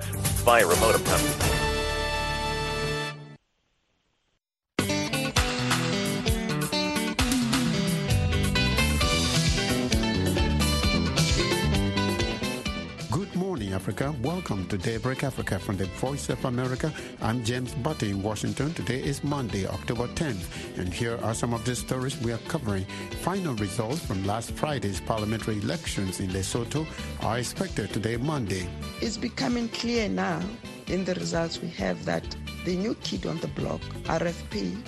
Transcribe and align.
office 0.00 0.40
via 0.42 0.66
remote 0.66 0.96
approach. 0.96 1.59
Africa. 14.00 14.26
Welcome 14.26 14.66
to 14.68 14.78
Daybreak 14.78 15.24
Africa 15.24 15.58
from 15.58 15.76
the 15.76 15.84
Voice 15.84 16.30
of 16.30 16.42
America. 16.46 16.90
I'm 17.20 17.44
James 17.44 17.74
Butty 17.74 18.10
in 18.10 18.22
Washington. 18.22 18.72
Today 18.72 19.02
is 19.02 19.22
Monday, 19.22 19.66
October 19.66 20.06
10th, 20.08 20.78
and 20.78 20.92
here 20.92 21.18
are 21.22 21.34
some 21.34 21.52
of 21.52 21.66
the 21.66 21.76
stories 21.76 22.18
we 22.22 22.32
are 22.32 22.40
covering. 22.48 22.86
Final 23.20 23.54
results 23.56 24.04
from 24.04 24.24
last 24.24 24.52
Friday's 24.52 25.02
parliamentary 25.02 25.58
elections 25.58 26.18
in 26.18 26.30
Lesotho 26.30 26.86
are 27.22 27.38
expected 27.38 27.92
today, 27.92 28.16
Monday. 28.16 28.66
It's 29.02 29.18
becoming 29.18 29.68
clear 29.68 30.08
now 30.08 30.40
in 30.86 31.04
the 31.04 31.14
results 31.16 31.60
we 31.60 31.68
have 31.70 32.02
that 32.06 32.24
the 32.64 32.76
new 32.76 32.94
kid 33.02 33.26
on 33.26 33.38
the 33.40 33.48
block, 33.48 33.82
RFP, 34.04 34.78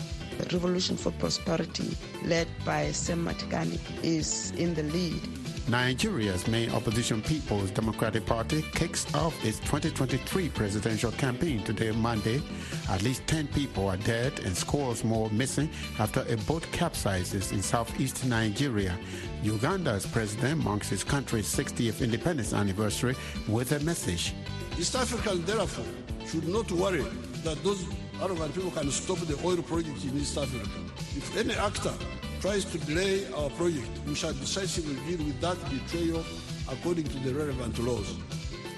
Revolution 0.52 0.96
for 0.96 1.10
Prosperity, 1.12 1.96
led 2.24 2.48
by 2.64 2.90
Sam 2.92 3.26
Matekane, 3.26 3.78
is 4.02 4.52
in 4.52 4.74
the 4.74 4.84
lead 4.84 5.20
Nigeria's 5.68 6.48
main 6.48 6.70
opposition 6.72 7.22
People's 7.22 7.70
Democratic 7.70 8.26
Party 8.26 8.62
kicks 8.72 9.12
off 9.14 9.32
its 9.44 9.58
2023 9.60 10.48
presidential 10.48 11.12
campaign 11.12 11.62
today, 11.62 11.92
Monday. 11.92 12.42
At 12.90 13.02
least 13.02 13.26
10 13.28 13.46
people 13.48 13.88
are 13.88 13.96
dead 13.98 14.40
and 14.40 14.56
scores 14.56 15.04
more 15.04 15.30
missing 15.30 15.70
after 15.98 16.24
a 16.28 16.36
boat 16.38 16.62
capsizes 16.72 17.52
in 17.52 17.62
southeast 17.62 18.24
Nigeria. 18.26 18.98
Uganda's 19.42 20.04
president 20.06 20.62
marks 20.64 20.88
his 20.88 21.04
country's 21.04 21.46
60th 21.46 22.02
independence 22.02 22.52
anniversary 22.52 23.14
with 23.48 23.72
a 23.72 23.80
message. 23.80 24.34
East 24.78 24.96
Africans, 24.96 25.44
therefore, 25.44 25.84
should 26.26 26.48
not 26.48 26.70
worry 26.72 27.04
that 27.44 27.62
those 27.62 27.84
arrogant 28.20 28.54
people 28.54 28.70
can 28.70 28.90
stop 28.90 29.18
the 29.18 29.38
oil 29.46 29.62
project 29.62 30.02
in 30.04 30.16
East 30.18 30.36
Africa. 30.36 30.68
If 31.16 31.36
any 31.36 31.54
actor 31.54 31.92
tries 32.42 32.64
to 32.64 32.78
delay 32.78 33.24
our 33.34 33.48
project, 33.50 33.88
we 34.04 34.16
shall 34.16 34.32
decisively 34.32 34.96
deal 35.06 35.24
with 35.24 35.40
that 35.40 35.56
betrayal 35.70 36.24
according 36.68 37.04
to 37.04 37.16
the 37.20 37.32
relevant 37.32 37.78
laws. 37.78 38.16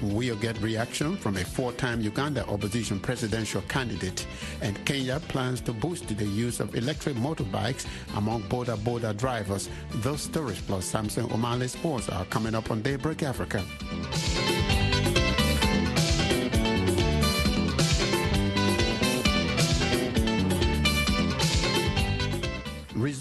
We'll 0.02 0.36
get 0.36 0.60
reaction 0.60 1.16
from 1.16 1.38
a 1.38 1.44
four-time 1.44 2.02
Uganda 2.02 2.46
opposition 2.48 3.00
presidential 3.00 3.62
candidate. 3.62 4.26
And 4.60 4.84
Kenya 4.84 5.18
plans 5.28 5.62
to 5.62 5.72
boost 5.72 6.06
the 6.08 6.26
use 6.26 6.60
of 6.60 6.74
electric 6.74 7.16
motorbikes 7.16 7.86
among 8.16 8.42
boda 8.42 8.76
boda 8.76 9.16
drivers. 9.16 9.70
Those 10.02 10.20
stories 10.20 10.60
plus 10.60 10.84
Samson 10.84 11.26
Omale 11.28 11.70
Sports 11.70 12.10
are 12.10 12.26
coming 12.26 12.54
up 12.54 12.70
on 12.70 12.82
Daybreak 12.82 13.22
Africa. 13.22 13.64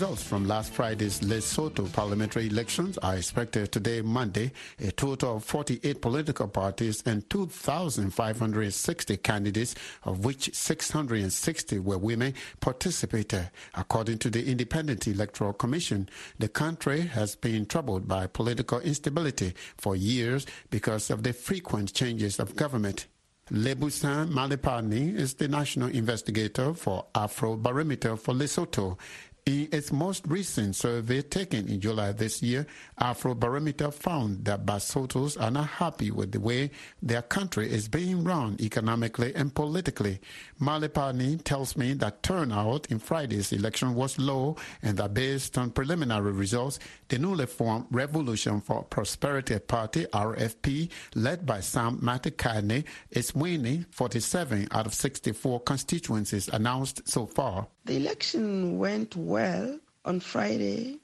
Results 0.03 0.23
from 0.23 0.45
last 0.49 0.73
Friday's 0.73 1.21
Lesotho 1.21 1.89
parliamentary 1.93 2.47
elections 2.47 2.97
are 2.97 3.15
expected 3.15 3.71
today, 3.71 4.01
Monday. 4.01 4.51
A 4.81 4.91
total 4.91 5.37
of 5.37 5.45
48 5.45 6.01
political 6.01 6.49
parties 6.49 7.01
and 7.05 7.29
2,560 7.29 9.17
candidates, 9.17 9.75
of 10.03 10.25
which 10.25 10.53
660 10.53 11.79
were 11.79 11.97
women, 11.97 12.33
participated. 12.59 13.49
According 13.75 14.17
to 14.17 14.29
the 14.29 14.45
Independent 14.45 15.07
Electoral 15.07 15.53
Commission, 15.53 16.09
the 16.37 16.49
country 16.49 16.99
has 16.99 17.37
been 17.37 17.65
troubled 17.65 18.05
by 18.05 18.27
political 18.27 18.81
instability 18.81 19.53
for 19.77 19.95
years 19.95 20.45
because 20.69 21.11
of 21.11 21.23
the 21.23 21.31
frequent 21.31 21.93
changes 21.93 22.41
of 22.41 22.57
government. 22.57 23.07
Libuseng 23.51 24.29
Malephane 24.29 25.17
is 25.17 25.33
the 25.33 25.49
national 25.49 25.89
investigator 25.89 26.73
for 26.73 27.05
Afrobarometer 27.13 28.17
for 28.17 28.33
Lesotho. 28.33 28.97
In 29.45 29.67
its 29.73 29.91
most 29.91 30.25
recent 30.25 30.73
survey 30.73 31.21
taken 31.21 31.67
in 31.67 31.81
July 31.81 32.13
this 32.13 32.41
year, 32.41 32.65
Afrobarometer 33.01 33.93
found 33.93 34.45
that 34.45 34.65
Basotos 34.65 35.35
are 35.41 35.51
not 35.51 35.67
happy 35.67 36.11
with 36.11 36.31
the 36.31 36.39
way 36.39 36.71
their 37.01 37.23
country 37.23 37.69
is 37.69 37.89
being 37.89 38.23
run 38.23 38.55
economically 38.61 39.35
and 39.35 39.53
politically. 39.53 40.21
Malephane 40.61 41.39
tells 41.39 41.75
me 41.75 41.91
that 41.95 42.23
turnout 42.23 42.89
in 42.89 42.99
Friday's 42.99 43.51
election 43.51 43.95
was 43.95 44.17
low 44.17 44.55
and 44.81 44.95
that 44.97 45.13
based 45.13 45.57
on 45.57 45.71
preliminary 45.71 46.31
results, 46.31 46.79
the 47.09 47.19
newly 47.19 47.45
formed 47.45 47.87
Revolution 47.91 48.61
for 48.61 48.83
Prosperity 48.83 49.59
Party, 49.59 50.05
RFP, 50.13 50.89
led 51.15 51.45
by 51.45 51.59
Sam 51.59 51.97
Matekane, 51.97 52.85
is 53.11 53.35
winning 53.35 53.87
47 53.91 54.69
out 54.71 54.85
of 54.85 54.93
64 54.93 55.59
constituencies 55.63 56.47
announced 56.47 57.01
so 57.09 57.25
far. 57.25 57.67
The 57.85 57.97
election 57.97 58.77
went 58.77 59.15
well 59.15 59.79
on 60.05 60.21
Friday. 60.21 60.99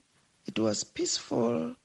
It 0.46 0.58
was 0.58 0.86
peaceful. 0.86 1.76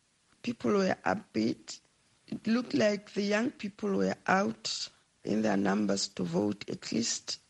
People 0.43 0.73
were 0.75 0.97
upbeat. 1.05 1.81
It 2.29 2.47
looked 2.47 2.75
like 2.75 3.13
the 3.13 3.23
young 3.23 3.51
people 3.51 3.91
were 3.91 4.15
out 4.29 4.89
in 5.25 5.43
their 5.43 5.57
numbers 5.57 6.09
to 6.09 6.23
vote, 6.23 6.65
at 6.69 6.93
least 6.93 7.41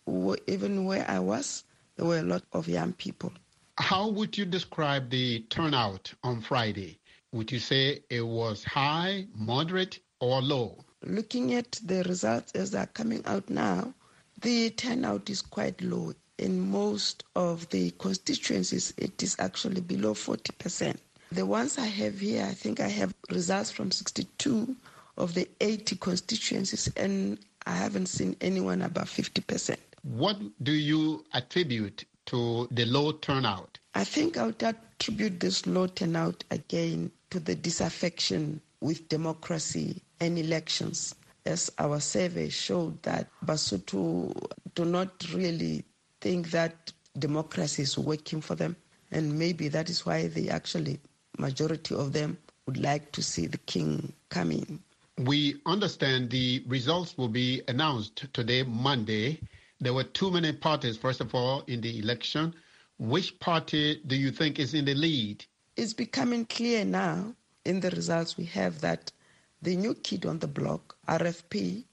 even 0.47 0.84
where 0.84 1.05
I 1.09 1.19
was, 1.19 1.65
there 1.97 2.06
were 2.06 2.19
a 2.19 2.22
lot 2.22 2.44
of 2.53 2.69
young 2.69 2.93
people. 2.94 3.32
How 3.76 4.09
would 4.09 4.38
you 4.38 4.44
describe 4.47 5.11
the 5.11 5.41
turnout 5.50 6.15
on 6.22 6.41
Friday? 6.41 6.99
Would 7.32 7.50
you 7.50 7.59
say 7.59 8.00
it 8.09 8.22
was 8.22 8.65
high, 8.65 9.26
moderate, 9.34 9.99
or 10.21 10.41
low? 10.41 10.84
Looking 11.03 11.55
at 11.55 11.72
the 11.84 12.05
results 12.05 12.53
as 12.53 12.71
they're 12.71 12.87
coming 12.87 13.22
out 13.26 13.50
now, 13.50 13.93
the 14.41 14.71
turnout 14.71 15.28
is 15.28 15.43
quite 15.43 15.82
low 15.82 16.15
in 16.38 16.70
most 16.70 17.24
of 17.36 17.68
the 17.70 17.90
constituencies, 17.92 18.92
it 18.96 19.22
is 19.22 19.36
actually 19.38 19.80
below 19.80 20.14
40%. 20.14 20.96
The 21.32 21.46
ones 21.46 21.78
I 21.78 21.86
have 21.86 22.20
here, 22.20 22.44
I 22.44 22.52
think 22.54 22.80
I 22.80 22.88
have 22.88 23.14
results 23.30 23.70
from 23.70 23.90
62 23.90 24.74
of 25.16 25.34
the 25.34 25.48
80 25.60 25.96
constituencies, 25.96 26.90
and 26.96 27.38
I 27.66 27.72
haven't 27.74 28.06
seen 28.06 28.36
anyone 28.40 28.82
above 28.82 29.08
50%. 29.10 29.76
What 30.02 30.36
do 30.62 30.72
you 30.72 31.24
attribute 31.32 32.04
to 32.26 32.68
the 32.70 32.84
low 32.86 33.12
turnout? 33.12 33.78
I 33.94 34.04
think 34.04 34.36
I 34.36 34.46
would 34.46 34.62
attribute 34.62 35.40
this 35.40 35.66
low 35.66 35.86
turnout 35.86 36.44
again 36.50 37.10
to 37.30 37.40
the 37.40 37.54
disaffection 37.54 38.60
with 38.80 39.08
democracy 39.08 40.02
and 40.20 40.38
elections. 40.38 41.14
As 41.46 41.70
our 41.78 42.00
survey 42.00 42.48
showed 42.48 43.02
that 43.02 43.28
Basotho 43.44 44.32
do 44.74 44.84
not 44.84 45.26
really 45.32 45.84
think 46.24 46.50
that 46.52 46.90
democracy 47.18 47.82
is 47.82 47.98
working 47.98 48.40
for 48.40 48.54
them. 48.54 48.74
And 49.12 49.38
maybe 49.38 49.68
that 49.68 49.90
is 49.90 50.06
why 50.06 50.28
they 50.28 50.48
actually, 50.48 50.98
majority 51.38 51.94
of 51.94 52.14
them, 52.14 52.38
would 52.66 52.78
like 52.78 53.12
to 53.12 53.22
see 53.22 53.46
the 53.46 53.58
king 53.58 54.10
come 54.30 54.50
in. 54.50 54.80
We 55.18 55.60
understand 55.66 56.30
the 56.30 56.64
results 56.66 57.18
will 57.18 57.28
be 57.28 57.60
announced 57.68 58.24
today, 58.32 58.62
Monday. 58.62 59.38
There 59.82 59.92
were 59.92 60.08
too 60.20 60.30
many 60.30 60.52
parties, 60.54 60.96
first 60.96 61.20
of 61.20 61.34
all, 61.34 61.62
in 61.66 61.82
the 61.82 61.98
election. 61.98 62.54
Which 62.98 63.38
party 63.38 64.00
do 64.06 64.16
you 64.16 64.30
think 64.30 64.58
is 64.58 64.72
in 64.72 64.86
the 64.86 64.94
lead? 64.94 65.44
It's 65.76 65.92
becoming 65.92 66.46
clear 66.46 66.86
now 66.86 67.34
in 67.66 67.80
the 67.80 67.90
results 67.90 68.38
we 68.38 68.46
have 68.46 68.80
that 68.80 69.12
the 69.60 69.76
new 69.76 69.94
kid 69.94 70.24
on 70.24 70.38
the 70.38 70.48
block, 70.48 70.96
RFP, 71.06 71.84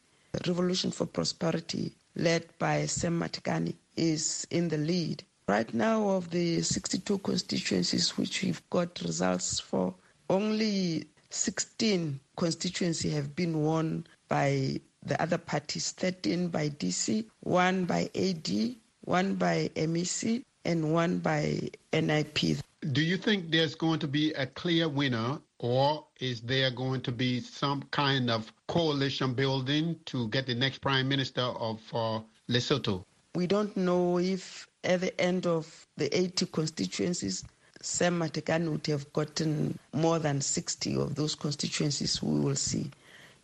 Revolution 0.48 0.92
for 0.92 1.06
Prosperity, 1.06 1.92
led 2.16 2.44
by 2.60 2.86
Sam 2.86 3.20
Matekane, 3.20 3.76
is 3.96 4.46
in 4.50 4.70
the 4.70 4.78
lead. 4.78 5.24
Right 5.48 5.74
now, 5.74 6.10
of 6.10 6.30
the 6.30 6.62
62 6.62 7.18
constituencies 7.20 8.18
which 8.18 8.42
we've 8.44 8.62
got 8.70 9.02
results 9.02 9.60
for, 9.60 9.94
only 10.30 11.08
16 11.30 12.20
constituencies 12.38 13.14
have 13.14 13.36
been 13.36 13.64
won 13.64 14.06
by 14.28 14.80
the 15.04 15.22
other 15.22 15.38
parties 15.38 15.92
13 15.92 16.48
by 16.50 16.70
DC, 16.70 17.26
one 17.42 17.86
by 17.86 18.10
AD, 18.16 18.76
one 19.02 19.36
by 19.36 19.70
MEC, 19.76 20.44
and 20.66 20.94
one 20.94 21.20
by 21.20 21.70
NIP. 21.92 22.58
Do 22.92 23.02
you 23.02 23.18
think 23.18 23.52
there's 23.52 23.76
going 23.76 24.00
to 24.00 24.08
be 24.08 24.32
a 24.34 24.46
clear 24.46 24.90
winner, 24.90 25.40
or 25.60 26.06
is 26.20 26.42
there 26.42 26.72
going 26.72 27.02
to 27.02 27.12
be 27.12 27.40
some 27.40 27.84
kind 27.92 28.30
of 28.30 28.52
coalition 28.68 29.34
building 29.34 30.00
to 30.06 30.28
get 30.30 30.48
the 30.48 30.56
next 30.56 30.80
prime 30.80 31.08
minister 31.08 31.42
of 31.42 31.80
uh, 31.94 32.20
Lesotho? 32.50 33.04
We 33.34 33.48
don't 33.48 33.76
know 33.78 34.20
if 34.20 34.68
at 34.84 35.02
the 35.02 35.20
end 35.22 35.48
of 35.48 35.88
the 35.96 36.16
80 36.16 36.48
constituencies, 36.48 37.44
Sam 37.82 38.20
Matekane 38.20 38.70
would 38.70 38.86
have 38.88 39.12
gotten 39.14 39.80
more 39.94 40.20
than 40.20 40.42
60 40.42 40.96
of 40.98 41.16
those 41.16 41.36
constituencies. 41.36 42.22
We 42.22 42.40
will 42.40 42.56
see. 42.56 42.92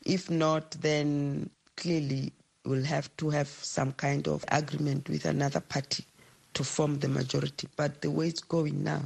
If 0.06 0.30
not, 0.30 0.72
then 0.72 1.50
clearly 1.76 2.34
we'll 2.66 2.84
have 2.84 3.16
to 3.18 3.30
have 3.30 3.48
some 3.48 3.94
kind 3.94 4.28
of 4.28 4.44
agreement 4.50 5.08
with 5.10 5.26
another 5.26 5.62
party 5.62 6.06
to 6.54 6.64
form 6.64 7.00
the 7.00 7.08
majority. 7.08 7.68
But 7.78 8.02
the 8.02 8.12
way 8.12 8.28
it's 8.28 8.42
going 8.42 8.84
now, 8.84 9.02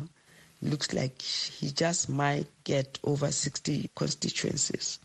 looks 0.61 0.93
like 0.93 1.21
he 1.21 1.71
just 1.71 2.09
might 2.09 2.47
get 2.63 2.99
over 3.03 3.31
60 3.31 3.89
constituencies. 3.95 4.99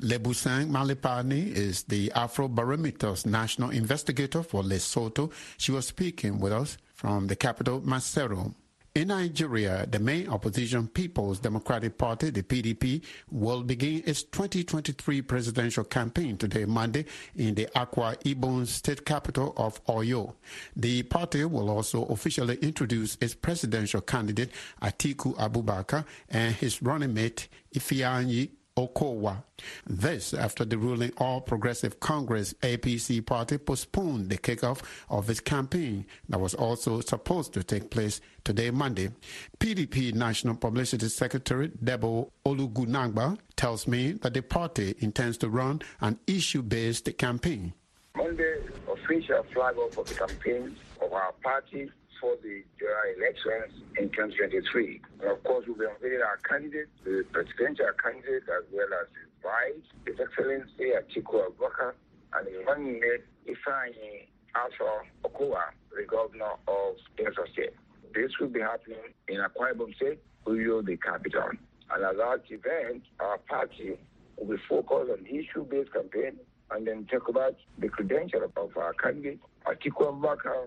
Libuseng 0.00 0.68
Malephane 0.70 1.52
is 1.54 1.82
the 1.84 2.08
Afrobarometer's 2.16 3.26
national 3.26 3.70
investigator 3.70 4.42
for 4.42 4.62
Lesotho. 4.62 5.30
She 5.58 5.72
was 5.72 5.86
speaking 5.86 6.38
with 6.40 6.52
us 6.52 6.78
from 6.94 7.26
the 7.26 7.36
capital, 7.36 7.80
Maseru. 7.82 8.54
In 8.94 9.08
Nigeria, 9.08 9.86
the 9.88 10.00
main 10.00 10.28
opposition 10.28 10.88
People's 10.88 11.38
Democratic 11.38 11.96
Party, 11.96 12.30
the 12.30 12.42
PDP, 12.42 13.02
will 13.30 13.62
begin 13.62 14.02
its 14.04 14.24
2023 14.24 15.22
presidential 15.22 15.84
campaign 15.84 16.36
today, 16.36 16.64
Monday, 16.64 17.04
in 17.36 17.54
the 17.54 17.66
Akwa 17.76 18.20
Ibom 18.24 18.66
state 18.66 19.04
capital 19.04 19.52
of 19.56 19.84
Uyo. 19.84 20.34
The 20.74 21.04
party 21.04 21.44
will 21.44 21.70
also 21.70 22.04
officially 22.06 22.56
introduce 22.56 23.16
its 23.20 23.34
presidential 23.34 24.00
candidate, 24.00 24.50
Atiku 24.82 25.36
Abubakar, 25.36 26.04
and 26.28 26.54
his 26.56 26.82
running 26.82 27.14
mate, 27.14 27.46
Ifeanyi 27.72 28.50
Okowa. 28.76 29.42
This 29.86 30.32
after 30.34 30.64
the 30.64 30.78
ruling 30.78 31.12
All 31.18 31.40
Progressive 31.40 32.00
Congress 32.00 32.54
APC 32.62 33.24
party 33.24 33.58
postponed 33.58 34.30
the 34.30 34.38
kickoff 34.38 34.82
of 35.08 35.28
its 35.28 35.40
campaign 35.40 36.06
that 36.28 36.40
was 36.40 36.54
also 36.54 37.00
supposed 37.00 37.52
to 37.54 37.62
take 37.62 37.90
place 37.90 38.20
today, 38.44 38.70
Monday. 38.70 39.10
PDP 39.58 40.14
National 40.14 40.54
Publicity 40.54 41.08
Secretary 41.08 41.68
Debo 41.68 42.30
Ologunagba 42.46 43.38
tells 43.56 43.86
me 43.86 44.12
that 44.12 44.34
the 44.34 44.42
party 44.42 44.94
intends 45.00 45.36
to 45.38 45.48
run 45.48 45.82
an 46.00 46.18
issue-based 46.26 47.16
campaign. 47.18 47.72
Monday, 48.16 48.58
official 48.90 49.44
flag 49.52 49.76
off 49.76 49.96
of 49.98 50.08
the 50.08 50.14
campaign 50.14 50.76
of 51.00 51.12
our 51.12 51.32
party 51.42 51.90
for 52.20 52.36
the 52.42 52.62
general 52.78 53.08
elections 53.16 53.82
in 53.96 54.10
2023. 54.10 55.00
And 55.20 55.30
of 55.30 55.42
course, 55.44 55.64
we'll 55.66 55.76
be 55.76 56.16
our 56.20 56.38
candidate, 56.48 56.88
the 57.04 57.24
presidential 57.32 57.86
candidate, 58.02 58.44
as 58.48 58.64
well 58.70 58.88
as 59.00 59.08
his 59.16 59.30
vice, 59.42 59.86
His 60.06 60.20
Excellency 60.20 60.92
Atiku 60.92 61.48
Abubakar, 61.48 61.92
and 62.34 62.46
his 62.46 62.64
running 62.66 63.00
mate, 63.00 63.24
Ifeanyi 63.48 64.28
Alpha 64.54 65.04
Okowa, 65.24 65.72
the 65.96 66.04
governor 66.06 66.52
of 66.68 66.96
Delta 67.16 67.44
State. 67.52 67.74
This 68.14 68.32
will 68.40 68.48
be 68.48 68.60
happening 68.60 68.98
in 69.28 69.36
Akwa 69.38 69.72
Ibom 69.72 69.94
State, 69.96 70.20
Uyo, 70.46 70.84
the 70.84 70.96
capital. 70.96 71.50
And 71.92 72.04
at 72.04 72.16
that 72.16 72.42
event, 72.50 73.02
our 73.20 73.38
party 73.38 73.98
will 74.36 74.46
be 74.56 74.62
focused 74.68 75.10
on 75.10 75.26
issue-based 75.26 75.92
campaign 75.92 76.38
and 76.70 76.86
then 76.86 77.06
talk 77.06 77.28
about 77.28 77.56
the 77.78 77.88
credential 77.88 78.44
of 78.44 78.76
our 78.76 78.92
candidate, 78.94 79.40
Atiku 79.66 80.12
Abubakar, 80.12 80.66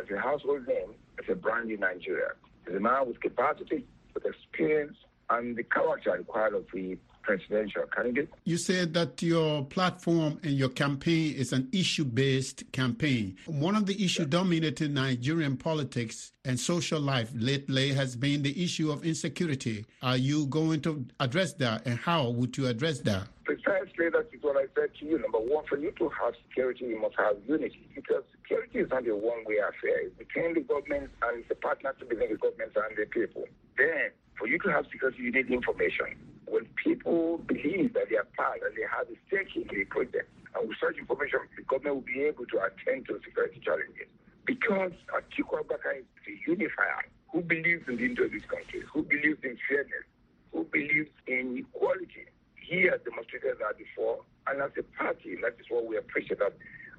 as 0.00 0.10
a 0.10 0.18
household 0.18 0.66
name, 0.66 0.94
as 1.18 1.24
a 1.30 1.34
brand 1.34 1.70
in 1.70 1.80
Nigeria. 1.80 2.30
He's 2.66 2.76
a 2.76 2.80
man 2.80 3.06
with 3.08 3.20
capacity, 3.20 3.84
with 4.14 4.24
experience, 4.24 4.96
and 5.30 5.56
the 5.56 5.64
character 5.64 6.12
required 6.12 6.54
of 6.54 6.66
the 6.72 6.96
presidential 7.22 7.84
candidate. 7.94 8.28
You 8.44 8.58
said 8.58 8.92
that 8.94 9.22
your 9.22 9.64
platform 9.64 10.38
and 10.42 10.52
your 10.52 10.68
campaign 10.68 11.34
is 11.34 11.52
an 11.52 11.68
issue 11.72 12.04
based 12.04 12.70
campaign. 12.72 13.36
One 13.46 13.74
of 13.76 13.86
the 13.86 13.94
issues 13.94 14.26
yeah. 14.26 14.38
dominating 14.40 14.94
Nigerian 14.94 15.56
politics 15.56 16.32
and 16.44 16.60
social 16.60 17.00
life 17.00 17.30
lately 17.34 17.92
has 17.94 18.14
been 18.14 18.42
the 18.42 18.62
issue 18.62 18.90
of 18.92 19.04
insecurity. 19.04 19.86
Are 20.02 20.18
you 20.18 20.46
going 20.46 20.82
to 20.82 21.06
address 21.18 21.54
that, 21.54 21.86
and 21.86 21.98
how 21.98 22.28
would 22.28 22.56
you 22.56 22.66
address 22.66 23.00
that? 23.00 23.26
Precisely, 23.64 24.10
that 24.12 24.28
is 24.28 24.42
what 24.44 24.60
I 24.60 24.68
said 24.76 24.92
to 25.00 25.06
you. 25.06 25.16
Number 25.18 25.40
one, 25.40 25.64
for 25.64 25.78
you 25.78 25.90
to 25.96 26.12
have 26.20 26.34
security, 26.48 26.84
you 26.84 27.00
must 27.00 27.16
have 27.16 27.40
unity 27.48 27.88
because 27.94 28.20
security 28.36 28.80
is 28.80 28.90
not 28.90 29.08
a 29.08 29.16
one 29.16 29.40
way 29.48 29.56
affair. 29.56 30.04
It's 30.04 30.12
between 30.20 30.52
the 30.52 30.60
government 30.60 31.08
and 31.24 31.44
the 31.48 31.54
partnership 31.54 32.10
between 32.12 32.28
the 32.28 32.36
government 32.36 32.76
and 32.76 32.92
the 32.92 33.06
people. 33.08 33.48
Then, 33.80 34.12
for 34.36 34.46
you 34.48 34.58
to 34.60 34.68
have 34.68 34.84
security, 34.92 35.22
you 35.24 35.32
need 35.32 35.48
information. 35.48 36.12
When 36.44 36.68
people 36.76 37.40
believe 37.48 37.94
that 37.96 38.12
they 38.12 38.20
are 38.20 38.28
part 38.36 38.60
and 38.60 38.76
they 38.76 38.84
have 38.84 39.08
a 39.08 39.16
stake 39.32 39.56
in 39.56 39.64
the 39.64 39.84
project, 39.88 40.28
and 40.52 40.68
with 40.68 40.76
such 40.76 41.00
information, 41.00 41.40
the 41.56 41.64
government 41.64 42.04
will 42.04 42.08
be 42.12 42.20
able 42.28 42.44
to 42.44 42.56
attend 42.68 43.08
to 43.08 43.16
security 43.24 43.64
challenges. 43.64 44.12
Because 44.44 44.92
Atiku 45.08 45.64
Abubakar 45.64 46.04
is 46.04 46.08
a 46.28 46.36
unifier 46.44 47.08
who 47.32 47.40
believes 47.40 47.88
in 47.88 47.96
the 47.96 48.04
interest 48.04 48.28
of 48.28 48.36
this 48.36 48.44
country, 48.44 48.84
who 48.92 49.08
believes 49.08 49.40
in 49.40 49.56
fairness, 49.64 50.04
who 50.52 50.68
believes 50.68 51.08
in 51.26 51.64
equality. 51.64 52.28
He 52.66 52.88
has 52.88 53.00
demonstrated 53.04 53.58
that 53.60 53.76
before, 53.76 54.20
and 54.46 54.62
as 54.62 54.70
a 54.78 54.82
party, 54.96 55.36
that 55.42 55.56
is 55.60 55.66
what 55.68 55.84
we 55.84 55.98
appreciate 55.98 56.38
that 56.38 56.54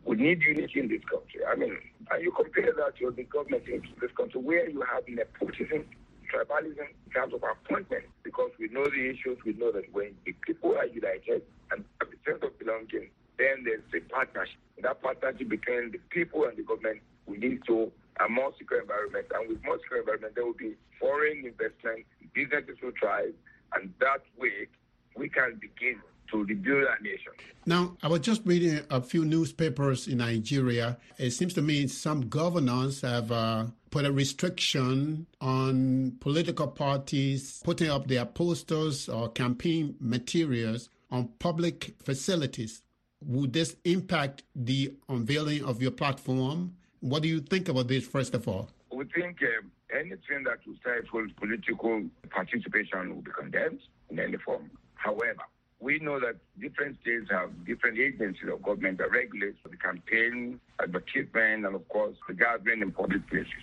we 0.05 0.15
need 0.15 0.41
unity 0.43 0.79
in 0.79 0.87
this 0.87 1.01
country. 1.09 1.41
I 1.41 1.55
mean, 1.55 1.75
and 2.11 2.21
you 2.21 2.31
compare 2.31 2.71
that 2.71 2.97
to 2.99 3.09
the 3.09 3.23
government 3.23 3.67
in 3.67 3.81
this 3.99 4.11
country 4.15 4.39
where 4.39 4.69
you 4.69 4.81
have 4.81 5.03
nepotism, 5.07 5.85
tribalism 6.29 6.85
in 6.85 7.11
terms 7.11 7.33
of 7.33 7.41
appointment, 7.41 8.05
because 8.21 8.51
we 8.59 8.67
know 8.69 8.85
the 8.85 9.09
issues, 9.09 9.39
we 9.43 9.53
know 9.53 9.71
that 9.71 9.91
when 9.91 10.13
the 10.25 10.33
people 10.45 10.77
are 10.77 10.85
united 10.85 11.41
and 11.71 11.83
have 11.99 12.09
a 12.09 12.29
sense 12.29 12.43
of 12.43 12.57
belonging, 12.59 13.09
then 13.39 13.65
there's 13.65 13.81
a 13.95 14.01
partnership. 14.13 14.61
That 14.81 15.01
partnership 15.01 15.49
between 15.49 15.91
the 15.91 15.99
people 16.11 16.45
and 16.45 16.55
the 16.55 16.63
government 16.63 17.01
will 17.25 17.39
lead 17.39 17.65
to 17.65 17.91
a 18.23 18.29
more 18.29 18.53
secure 18.59 18.81
environment. 18.81 19.25
And 19.33 19.49
with 19.49 19.63
more 19.65 19.79
secure 19.81 20.01
environment, 20.01 20.35
there 20.35 20.45
will 20.45 20.53
be 20.53 20.75
foreign 20.99 21.43
investment, 21.45 22.05
businesses 22.35 22.77
will 22.83 22.93
thrive, 22.99 23.33
and 23.73 23.91
that 23.99 24.21
way 24.37 24.67
we 25.15 25.29
can 25.29 25.59
begin 25.59 25.99
to 26.31 26.43
rebuild 26.43 26.85
our 26.87 26.99
nation. 27.01 27.31
Now, 27.65 27.95
I 28.03 28.07
was 28.07 28.21
just 28.21 28.41
reading 28.45 28.81
a 28.89 29.01
few 29.01 29.25
newspapers 29.25 30.07
in 30.07 30.19
Nigeria. 30.19 30.97
It 31.17 31.31
seems 31.31 31.53
to 31.53 31.61
me 31.61 31.87
some 31.87 32.29
governors 32.29 33.01
have 33.01 33.31
uh, 33.31 33.65
put 33.91 34.05
a 34.05 34.11
restriction 34.11 35.25
on 35.41 36.17
political 36.19 36.67
parties 36.67 37.61
putting 37.63 37.89
up 37.89 38.07
their 38.07 38.25
posters 38.25 39.07
or 39.09 39.29
campaign 39.29 39.95
materials 39.99 40.89
on 41.11 41.29
public 41.39 41.95
facilities. 42.03 42.81
Would 43.25 43.53
this 43.53 43.75
impact 43.85 44.43
the 44.55 44.93
unveiling 45.09 45.63
of 45.63 45.81
your 45.81 45.91
platform? 45.91 46.75
What 46.99 47.21
do 47.23 47.27
you 47.29 47.39
think 47.39 47.69
about 47.69 47.87
this, 47.87 48.05
first 48.05 48.33
of 48.33 48.47
all? 48.47 48.69
We 48.91 49.05
think 49.05 49.39
um, 49.41 49.71
anything 49.93 50.43
that 50.43 50.59
will 50.65 50.75
stifle 50.81 51.25
political 51.37 52.03
participation 52.29 53.15
will 53.15 53.21
be 53.21 53.31
condemned 53.31 53.79
in 54.09 54.19
any 54.19 54.37
form. 54.37 54.69
However, 55.05 55.45
we 55.79 55.99
know 55.99 56.19
that 56.19 56.37
different 56.59 56.97
states 57.01 57.27
have 57.29 57.63
different 57.63 57.99
agencies 57.99 58.49
of 58.51 58.63
government 58.63 58.97
that 58.97 59.11
regulate 59.11 59.55
the 59.63 59.77
campaign, 59.77 60.59
advertisement, 60.81 61.65
and 61.65 61.75
of 61.75 61.87
course 61.89 62.15
the 62.27 62.33
gathering 62.33 62.81
in 62.81 62.91
public 62.91 63.29
places. 63.29 63.53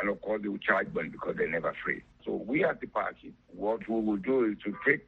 And 0.00 0.08
of 0.10 0.20
course 0.20 0.42
they 0.42 0.48
will 0.48 0.58
charge 0.58 0.92
them 0.92 1.10
because 1.10 1.36
they're 1.36 1.48
never 1.48 1.72
free. 1.84 2.02
So 2.24 2.34
we 2.34 2.64
as 2.64 2.76
the 2.80 2.88
party, 2.88 3.32
what 3.46 3.88
we 3.88 4.00
will 4.00 4.16
do 4.16 4.46
is 4.46 4.56
to 4.64 4.74
take 4.84 5.06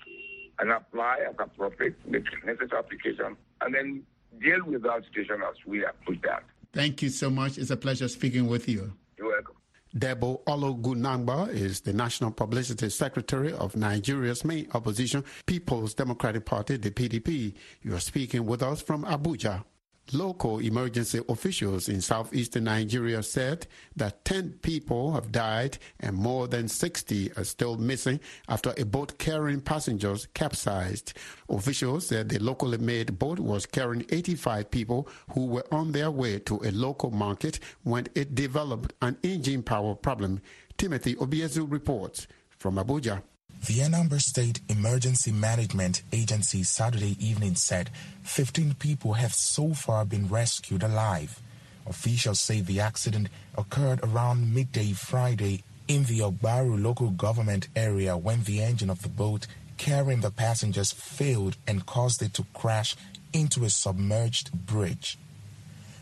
and 0.61 0.71
apply 0.71 1.19
as 1.29 1.35
appropriate, 1.41 1.97
make 2.07 2.25
necessary 2.47 2.79
application, 2.79 3.37
and 3.63 3.75
then 3.75 4.03
deal 4.41 4.65
with 4.65 4.85
that 4.85 5.03
situation 5.07 5.43
as 5.43 5.57
we 5.67 5.85
approach 5.85 6.21
that. 6.23 6.45
Thank 6.73 7.03
you 7.03 7.09
so 7.09 7.31
much. 7.31 7.59
It's 7.59 7.71
a 7.71 7.77
pleasure 7.77 8.07
speaking 8.07 8.47
with 8.47 8.69
you. 8.69 8.93
You're 9.19 9.29
welcome. 9.29 9.57
Debo 9.97 10.45
Ologunagba 10.45 11.49
is 11.53 11.81
the 11.81 11.93
National 11.93 12.31
Publicity 12.31 12.89
Secretary 12.91 13.53
of 13.53 13.75
Nigeria's 13.75 14.45
main 14.45 14.69
opposition, 14.73 15.25
People's 15.47 15.95
Democratic 15.95 16.45
Party, 16.45 16.77
the 16.77 16.91
PDP. 16.93 17.55
You 17.83 17.95
are 17.97 18.01
speaking 18.01 18.47
with 18.47 18.63
us 18.63 18.81
from 18.81 19.05
Abuja. 19.05 19.65
Local 20.13 20.59
emergency 20.59 21.21
officials 21.29 21.89
in 21.89 22.01
southeastern 22.01 22.65
Nigeria 22.65 23.23
said 23.23 23.69
that 23.95 24.25
10 24.25 24.59
people 24.61 25.13
have 25.13 25.31
died 25.31 25.79
and 26.01 26.17
more 26.17 26.49
than 26.49 26.67
60 26.67 27.33
are 27.37 27.45
still 27.45 27.77
missing 27.77 28.19
after 28.49 28.75
a 28.77 28.85
boat 28.85 29.19
carrying 29.19 29.61
passengers 29.61 30.27
capsized. 30.35 31.13
Officials 31.49 32.09
said 32.09 32.29
the 32.29 32.41
locally 32.41 32.79
made 32.79 33.21
boat 33.21 33.39
was 33.39 33.67
carrying 33.67 34.05
85 34.11 34.71
people 34.73 35.09
who 35.33 35.47
were 35.47 35.67
on 35.71 35.93
their 35.93 36.11
way 36.11 36.41
to 36.41 36.57
a 36.65 36.73
local 36.73 37.13
market 37.13 37.61
when 37.85 38.09
it 38.17 38.35
developed 38.35 38.93
an 39.03 39.17
engine 39.23 39.63
power 39.63 39.95
problem. 39.95 40.41
Timothy 40.77 41.15
Obiezu 41.17 41.71
reports 41.71 42.27
from 42.59 42.77
Abuja. 42.77 43.23
The 43.67 43.81
Anambra 43.81 44.21
State 44.21 44.61
Emergency 44.71 45.31
Management 45.33 46.03
Agency 46.13 46.63
Saturday 46.63 47.15
evening 47.25 47.57
said 47.57 47.91
15 48.23 48.75
people 48.75 49.13
have 49.13 49.35
so 49.35 49.75
far 49.75 50.07
been 50.07 50.29
rescued 50.29 50.83
alive. 50.83 51.39
Officials 51.87 52.41
say 52.41 52.63
the 52.63 52.81
accident 52.81 53.29
occurred 53.59 54.01
around 54.03 54.55
midday 54.55 54.93
Friday 54.93 55.63
in 55.89 56.05
the 56.05 56.21
Ogbaru 56.21 56.83
local 56.83 57.11
government 57.11 57.69
area 57.77 58.17
when 58.17 58.43
the 58.45 58.63
engine 58.63 58.89
of 58.89 59.03
the 59.03 59.09
boat 59.11 59.47
carrying 59.77 60.23
the 60.23 60.31
passengers 60.31 60.93
failed 60.93 61.59
and 61.67 61.85
caused 61.85 62.23
it 62.23 62.33
to 62.35 62.47
crash 62.55 62.97
into 63.35 63.65
a 63.65 63.71
submerged 63.71 64.53
bridge. 64.67 65.19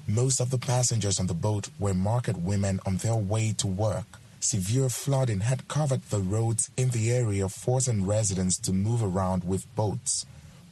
Most 0.07 0.41
of 0.41 0.51
the 0.51 0.59
passengers 0.59 1.19
on 1.19 1.27
the 1.27 1.35
boat 1.35 1.69
were 1.81 1.93
market 1.93 2.37
women 2.39 2.79
on 2.87 2.99
their 2.99 3.17
way 3.17 3.53
to 3.59 3.67
work. 3.67 4.07
Severe 4.41 4.89
flooding 4.89 5.41
had 5.41 5.67
covered 5.69 6.03
the 6.11 6.21
roads 6.21 6.71
in 6.77 6.91
the 6.91 7.11
area, 7.11 7.49
forcing 7.49 8.07
residents 8.07 8.57
to 8.59 8.73
move 8.73 9.03
around 9.03 9.45
with 9.45 9.73
boats. 9.75 10.27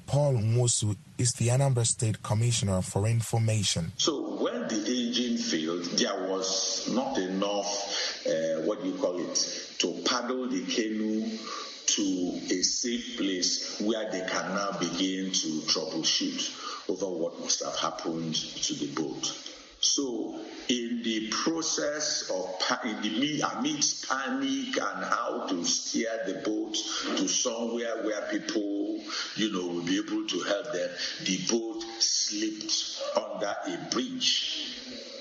Paul 0.07 0.35
Nwosu 0.35 0.97
is 1.19 1.33
the 1.33 1.49
Anambra 1.49 1.85
State 1.85 2.23
Commissioner 2.23 2.81
for 2.81 3.09
Information. 3.09 3.93
So 3.97 4.37
when 4.41 4.69
the 4.69 4.77
engine 4.87 5.37
failed, 5.37 5.85
there 5.99 6.29
was 6.29 6.89
not 6.95 7.19
enough, 7.19 8.25
uh, 8.25 8.63
what 8.63 8.83
do 8.83 8.91
you 8.91 8.99
call 8.99 9.19
it, 9.19 9.75
to 9.79 9.93
paddle 10.05 10.49
the 10.49 10.63
canoe 10.65 11.39
to 11.87 12.41
a 12.51 12.63
safe 12.63 13.17
place 13.17 13.81
where 13.81 14.11
they 14.11 14.21
can 14.29 14.55
now 14.55 14.73
begin 14.79 15.33
to 15.33 15.49
troubleshoot 15.67 16.89
over 16.89 17.07
what 17.07 17.41
must 17.41 17.65
have 17.65 17.77
happened 17.77 18.35
to 18.35 18.75
the 18.75 18.87
boat. 18.89 19.33
So, 19.81 20.41
in 20.69 21.03
the 21.03 21.29
process 21.31 22.31
of 22.31 22.47
in 22.85 23.03
the 23.03 23.43
amidst 23.43 24.09
panic 24.09 24.77
and 24.77 25.05
how 25.05 25.47
to 25.49 25.65
steer 25.65 26.19
the 26.27 26.35
boat 26.35 26.75
to 27.19 27.29
somewhere 27.29 28.03
where 28.03 28.23
people, 28.31 29.01
you 29.37 29.53
know, 29.53 29.67
will 29.67 29.85
be 29.85 29.99
able 29.99 30.27
to 30.27 30.41
help 30.41 30.73
them, 30.73 30.91
the 31.25 31.39
boat 31.49 31.85
slipped 31.99 33.03
under 33.17 33.55
a 33.67 33.91
bridge 33.91 34.77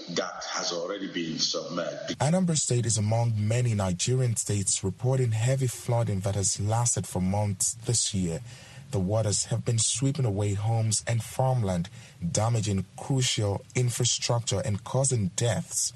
that 0.09 0.43
has 0.51 0.71
already 0.71 1.07
been 1.07 1.37
submerged. 1.39 2.17
Anambra 2.19 2.55
State 2.57 2.85
is 2.85 2.97
among 2.97 3.33
many 3.35 3.73
Nigerian 3.73 4.35
states 4.35 4.83
reporting 4.83 5.31
heavy 5.31 5.67
flooding 5.67 6.21
that 6.21 6.35
has 6.35 6.59
lasted 6.59 7.07
for 7.07 7.21
months 7.21 7.73
this 7.85 8.13
year. 8.13 8.41
The 8.91 8.99
waters 8.99 9.45
have 9.45 9.65
been 9.65 9.79
sweeping 9.79 10.25
away 10.25 10.53
homes 10.53 11.03
and 11.07 11.21
farmland, 11.21 11.89
damaging 12.31 12.85
crucial 12.97 13.65
infrastructure 13.75 14.61
and 14.63 14.83
causing 14.83 15.31
deaths. 15.35 15.93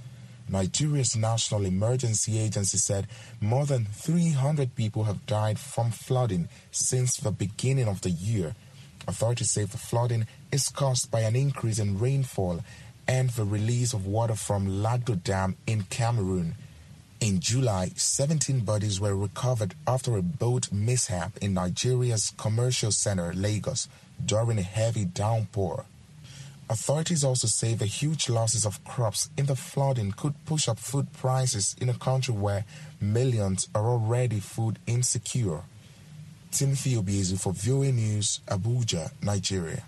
Nigeria's 0.50 1.15
National 1.15 1.65
Emergency 1.65 2.39
Agency 2.39 2.77
said 2.77 3.08
more 3.39 3.65
than 3.65 3.86
300 3.86 4.75
people 4.75 5.03
have 5.03 5.25
died 5.27 5.60
from 5.60 5.91
flooding 5.91 6.50
since 6.72 7.17
the 7.17 7.31
beginning 7.31 7.88
of 7.88 8.01
the 8.01 8.10
year. 8.10 8.55
Authorities 9.08 9.51
say 9.51 9.63
the 9.63 9.77
flooding 9.77 10.27
is 10.51 10.69
caused 10.69 11.12
by 11.12 11.22
an 11.22 11.36
increase 11.36 11.79
in 11.79 12.00
rainfall 12.00 12.62
and 13.08 13.29
the 13.31 13.46
release 13.46 13.93
of 13.93 14.05
water 14.05 14.36
from 14.36 14.67
Lagdo 14.67 15.24
Dam 15.24 15.55
in 15.65 15.84
Cameroon. 15.84 16.55
In 17.21 17.41
July, 17.41 17.91
17 17.97 18.61
bodies 18.61 19.01
were 19.01 19.13
recovered 19.13 19.75
after 19.85 20.15
a 20.15 20.21
boat 20.21 20.71
mishap 20.71 21.35
in 21.41 21.53
Nigeria's 21.53 22.31
commercial 22.38 22.91
center, 22.93 23.33
Lagos, 23.33 23.89
during 24.25 24.57
a 24.57 24.61
heavy 24.61 25.03
downpour. 25.03 25.83
Authorities 26.69 27.25
also 27.25 27.47
say 27.47 27.73
the 27.73 27.85
huge 27.88 28.29
losses 28.29 28.65
of 28.65 28.81
crops 28.85 29.29
in 29.38 29.47
the 29.47 29.57
flooding 29.57 30.13
could 30.13 30.33
push 30.45 30.69
up 30.69 30.79
food 30.79 31.11
prices 31.11 31.75
in 31.81 31.89
a 31.89 31.93
country 31.93 32.33
where 32.33 32.63
millions 33.01 33.67
are 33.75 33.88
already 33.88 34.39
food 34.39 34.79
insecure. 34.88 35.63
Timothy 36.51 36.95
Obiezu 36.95 37.38
for 37.38 37.51
VOA 37.51 37.91
News, 37.91 38.39
Abuja, 38.47 39.11
Nigeria. 39.21 39.83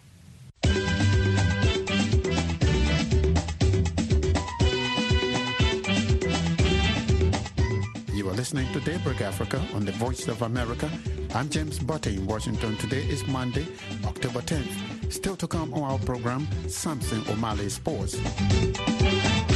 Listening 8.42 8.74
to 8.74 8.80
Daybreak 8.80 9.22
Africa 9.22 9.64
on 9.76 9.86
the 9.86 9.92
Voice 9.92 10.28
of 10.28 10.42
America. 10.42 10.90
I'm 11.36 11.48
James 11.48 11.78
Butty 11.78 12.16
in 12.16 12.26
Washington. 12.26 12.76
Today 12.78 13.04
is 13.04 13.24
Monday, 13.28 13.68
October 14.04 14.42
10th. 14.42 15.14
Still 15.14 15.36
to 15.36 15.48
come 15.48 15.72
on 15.76 15.84
our 15.84 16.00
program, 16.00 16.48
Samson 16.68 17.22
Omale 17.26 17.70
Sports. 17.70 19.51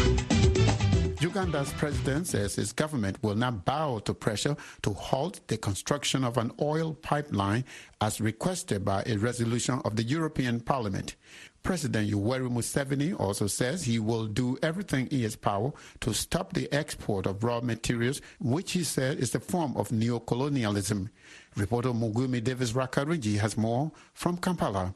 Uganda's 1.22 1.72
president 1.74 2.28
says 2.28 2.56
his 2.56 2.74
government 2.74 3.18
will 3.24 3.36
not 3.36 3.64
bow 3.64 4.00
to 4.00 4.14
pressure 4.14 4.56
to 4.82 4.94
halt 4.94 5.40
the 5.48 5.58
construction 5.58 6.24
of 6.24 6.38
an 6.38 6.52
oil 6.62 6.94
pipeline 6.94 7.64
as 8.02 8.20
requested 8.20 8.84
by 8.84 9.02
a 9.06 9.16
resolution 9.18 9.82
of 9.86 9.96
the 9.96 10.04
European 10.04 10.60
Parliament. 10.60 11.16
President 11.64 12.10
Yoweri 12.12 12.50
Museveni 12.50 13.18
also 13.20 13.48
says 13.48 13.84
he 13.84 13.98
will 13.98 14.28
do 14.28 14.58
everything 14.62 15.08
in 15.08 15.20
his 15.20 15.36
power 15.36 15.72
to 16.02 16.14
stop 16.14 16.54
the 16.54 16.72
export 16.74 17.26
of 17.26 17.44
raw 17.44 17.62
materials, 17.62 18.22
which 18.40 18.74
he 18.74 18.84
said 18.84 19.18
is 19.18 19.34
a 19.34 19.40
form 19.40 19.76
of 19.78 19.90
neocolonialism. 19.90 21.10
Reporter 21.56 21.90
Mugume 21.90 22.44
Davis 22.44 22.74
Rwakaringi 22.74 23.40
has 23.40 23.58
more 23.58 23.92
from 24.14 24.38
Kampala. 24.38 24.94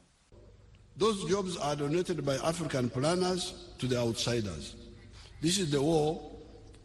Those 0.96 1.24
jobs 1.30 1.56
are 1.56 1.76
donated 1.76 2.24
by 2.26 2.36
African 2.36 2.90
planners 2.90 3.54
to 3.78 3.86
the 3.86 3.98
outsiders. 3.98 4.76
This 5.42 5.58
is 5.58 5.70
the 5.70 5.80
war 5.80 6.20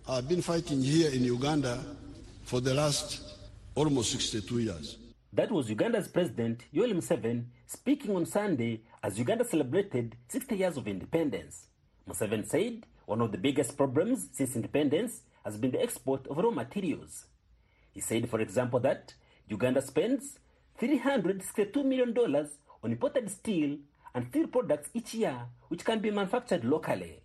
I've 0.07 0.29
been 0.29 0.41
fighting 0.41 0.81
here 0.81 1.11
in 1.11 1.25
Uganda 1.25 1.77
for 2.45 2.61
the 2.61 2.73
last 2.73 3.21
almost 3.75 4.11
62 4.11 4.59
years. 4.59 4.97
That 5.33 5.51
was 5.51 5.69
Uganda's 5.69 6.07
President 6.07 6.63
Yoweri 6.73 6.93
Museveni 6.93 7.43
speaking 7.67 8.15
on 8.15 8.25
Sunday 8.25 8.79
as 9.03 9.19
Uganda 9.19 9.43
celebrated 9.43 10.15
60 10.29 10.55
years 10.55 10.77
of 10.77 10.87
independence. 10.87 11.65
Museveni 12.09 12.47
said 12.47 12.85
one 13.05 13.19
of 13.19 13.33
the 13.33 13.37
biggest 13.37 13.75
problems 13.75 14.29
since 14.31 14.55
independence 14.55 15.23
has 15.43 15.57
been 15.57 15.71
the 15.71 15.81
export 15.81 16.25
of 16.27 16.37
raw 16.37 16.49
materials. 16.49 17.25
He 17.91 17.99
said, 17.99 18.29
for 18.29 18.39
example, 18.39 18.79
that 18.79 19.13
Uganda 19.49 19.81
spends 19.81 20.39
$362 20.79 21.83
million 21.83 22.17
on 22.17 22.91
imported 22.91 23.29
steel 23.29 23.79
and 24.13 24.27
steel 24.29 24.47
products 24.47 24.91
each 24.93 25.13
year, 25.13 25.41
which 25.67 25.83
can 25.83 25.99
be 25.99 26.09
manufactured 26.09 26.63
locally. 26.63 27.19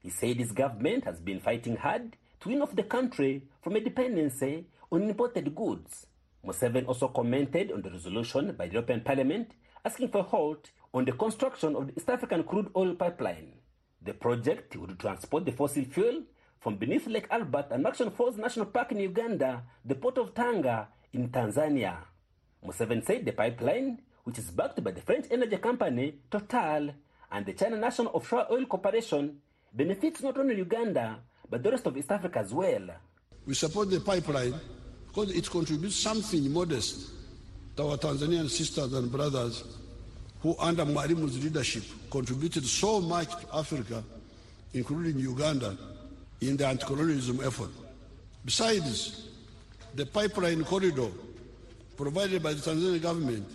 He 0.00 0.10
said 0.10 0.36
his 0.36 0.52
government 0.52 1.04
has 1.04 1.20
been 1.20 1.40
fighting 1.40 1.76
hard 1.76 2.16
to 2.40 2.48
win 2.48 2.62
off 2.62 2.76
the 2.76 2.82
country 2.82 3.42
from 3.62 3.76
a 3.76 3.80
dependency 3.80 4.66
on 4.90 5.02
imported 5.02 5.54
goods. 5.54 6.06
Museveni 6.44 6.86
also 6.86 7.08
commented 7.08 7.72
on 7.72 7.82
the 7.82 7.90
resolution 7.90 8.54
by 8.56 8.66
the 8.68 8.74
European 8.74 9.00
Parliament 9.00 9.52
asking 9.84 10.08
for 10.08 10.18
a 10.18 10.22
halt 10.22 10.70
on 10.94 11.04
the 11.04 11.12
construction 11.12 11.74
of 11.74 11.88
the 11.88 11.92
East 11.96 12.08
African 12.08 12.44
crude 12.44 12.70
oil 12.76 12.94
pipeline. 12.94 13.52
The 14.02 14.14
project 14.14 14.76
would 14.76 14.98
transport 14.98 15.44
the 15.44 15.52
fossil 15.52 15.84
fuel 15.84 16.22
from 16.60 16.76
beneath 16.76 17.06
Lake 17.06 17.26
Albert 17.30 17.66
and 17.70 17.86
Action 17.86 18.10
Falls 18.10 18.36
National 18.36 18.66
Park 18.66 18.92
in 18.92 19.00
Uganda, 19.00 19.62
the 19.84 19.94
port 19.94 20.18
of 20.18 20.34
Tanga 20.34 20.88
in 21.12 21.28
Tanzania. 21.28 21.96
Museveni 22.64 23.04
said 23.04 23.24
the 23.24 23.32
pipeline, 23.32 24.00
which 24.24 24.38
is 24.38 24.50
backed 24.50 24.82
by 24.82 24.90
the 24.92 25.00
French 25.00 25.26
energy 25.30 25.56
company 25.56 26.14
Total 26.30 26.90
and 27.30 27.46
the 27.46 27.52
China 27.52 27.76
National 27.76 28.12
Offshore 28.14 28.46
Oil 28.52 28.66
Corporation, 28.66 29.38
benefits 29.74 30.22
not 30.22 30.38
only 30.38 30.56
Uganda 30.56 31.18
but 31.48 31.62
the 31.62 31.70
rest 31.70 31.86
of 31.86 31.96
East 31.96 32.10
Africa 32.10 32.40
as 32.40 32.52
well. 32.52 32.88
We 33.46 33.54
support 33.54 33.90
the 33.90 34.00
pipeline 34.00 34.54
because 35.06 35.30
it 35.30 35.48
contributes 35.48 35.96
something 35.96 36.52
modest 36.52 37.10
to 37.76 37.86
our 37.86 37.96
Tanzanian 37.96 38.48
sisters 38.48 38.92
and 38.92 39.10
brothers 39.10 39.64
who, 40.40 40.56
under 40.58 40.84
Mwalimu's 40.84 41.42
leadership, 41.42 41.84
contributed 42.10 42.64
so 42.66 43.00
much 43.00 43.28
to 43.28 43.56
Africa, 43.56 44.02
including 44.74 45.18
Uganda, 45.18 45.76
in 46.40 46.56
the 46.56 46.66
anti-colonialism 46.66 47.40
effort. 47.44 47.70
Besides, 48.44 49.28
the 49.94 50.04
pipeline 50.04 50.64
corridor 50.64 51.08
provided 51.96 52.42
by 52.42 52.52
the 52.52 52.60
Tanzanian 52.60 53.00
government 53.00 53.46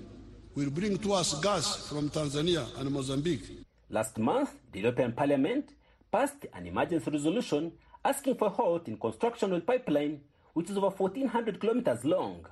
will 0.55 0.69
bring 0.69 0.97
to 0.97 1.13
us 1.13 1.39
gas 1.39 1.87
from 1.87 2.09
Tanzania 2.09 2.65
and 2.79 2.89
Mozambique. 2.89 3.43
Last 3.89 4.17
month, 4.17 4.51
the 4.71 4.79
European 4.79 5.11
Parliament 5.11 5.69
passed 6.11 6.45
an 6.53 6.67
emergency 6.67 7.09
resolution 7.09 7.71
asking 8.03 8.35
for 8.35 8.47
a 8.47 8.49
halt 8.49 8.87
in 8.87 8.97
construction 8.97 9.53
of 9.53 9.61
the 9.61 9.65
pipeline, 9.65 10.21
which 10.53 10.69
is 10.69 10.77
over 10.77 10.89
1,400 10.89 11.59
kilometers 11.59 12.03
long. 12.03 12.45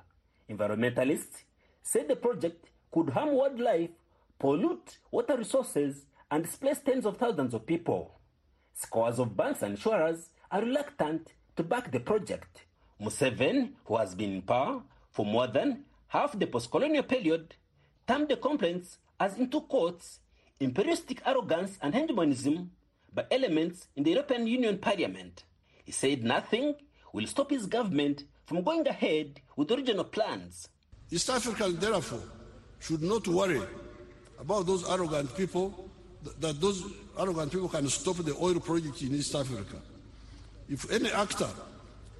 Environmentalists 0.48 1.44
said 1.82 2.08
the 2.08 2.16
project 2.16 2.66
could 2.90 3.10
harm 3.10 3.32
wildlife, 3.32 3.90
pollute 4.38 4.98
water 5.10 5.36
resources, 5.36 6.06
and 6.30 6.44
displace 6.44 6.78
tens 6.78 7.04
of 7.04 7.16
thousands 7.16 7.54
of 7.54 7.66
people. 7.66 8.18
Scores 8.74 9.18
of 9.18 9.36
banks 9.36 9.62
and 9.62 9.72
insurers 9.72 10.30
are 10.50 10.62
reluctant 10.62 11.32
to 11.56 11.62
back 11.62 11.90
the 11.90 12.00
project. 12.00 12.64
Museveni, 13.00 13.72
who 13.84 13.96
has 13.96 14.14
been 14.14 14.34
in 14.34 14.42
power 14.42 14.82
for 15.10 15.26
more 15.26 15.46
than 15.46 15.84
half 16.08 16.38
the 16.38 16.46
post-colonial 16.46 17.02
period, 17.02 17.54
termed 18.06 18.28
the 18.28 18.36
complaints 18.36 18.98
as, 19.18 19.36
into 19.36 19.60
quotes, 19.60 20.20
imperialistic 20.58 21.22
arrogance 21.26 21.78
and 21.82 21.94
hegemonism 21.94 22.70
by 23.12 23.24
elements 23.30 23.88
in 23.96 24.04
the 24.04 24.10
European 24.10 24.46
Union 24.46 24.78
Parliament. 24.78 25.44
He 25.84 25.92
said 25.92 26.22
nothing 26.24 26.74
will 27.12 27.26
stop 27.26 27.50
his 27.50 27.66
government 27.66 28.24
from 28.46 28.62
going 28.62 28.86
ahead 28.86 29.40
with 29.56 29.70
original 29.70 30.04
plans. 30.04 30.68
East 31.10 31.28
Africans, 31.30 31.78
therefore, 31.78 32.22
should 32.78 33.02
not 33.02 33.26
worry 33.26 33.62
about 34.38 34.66
those 34.66 34.88
arrogant 34.88 35.36
people, 35.36 35.90
that 36.38 36.60
those 36.60 36.84
arrogant 37.18 37.50
people 37.50 37.68
can 37.68 37.88
stop 37.88 38.16
the 38.16 38.34
oil 38.36 38.60
project 38.60 39.02
in 39.02 39.14
East 39.14 39.34
Africa. 39.34 39.76
If 40.68 40.90
any 40.90 41.10
actor 41.10 41.48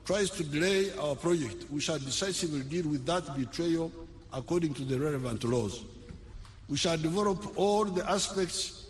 tries 0.05 0.31
to 0.31 0.45
delay 0.45 0.93
our 0.99 1.15
project, 1.15 1.71
we 1.71 1.81
shall 1.81 1.99
decisively 1.99 2.63
deal 2.63 2.91
with 2.91 3.07
that 3.07 3.37
betrayal 3.37 3.93
according 4.33 4.75
to 4.75 4.85
the 4.85 4.99
relevant 4.99 5.45
laws. 5.45 5.85
We 6.69 6.77
shall 6.77 6.97
develop 6.97 7.57
all 7.57 7.85
the 7.85 8.09
aspects 8.09 8.87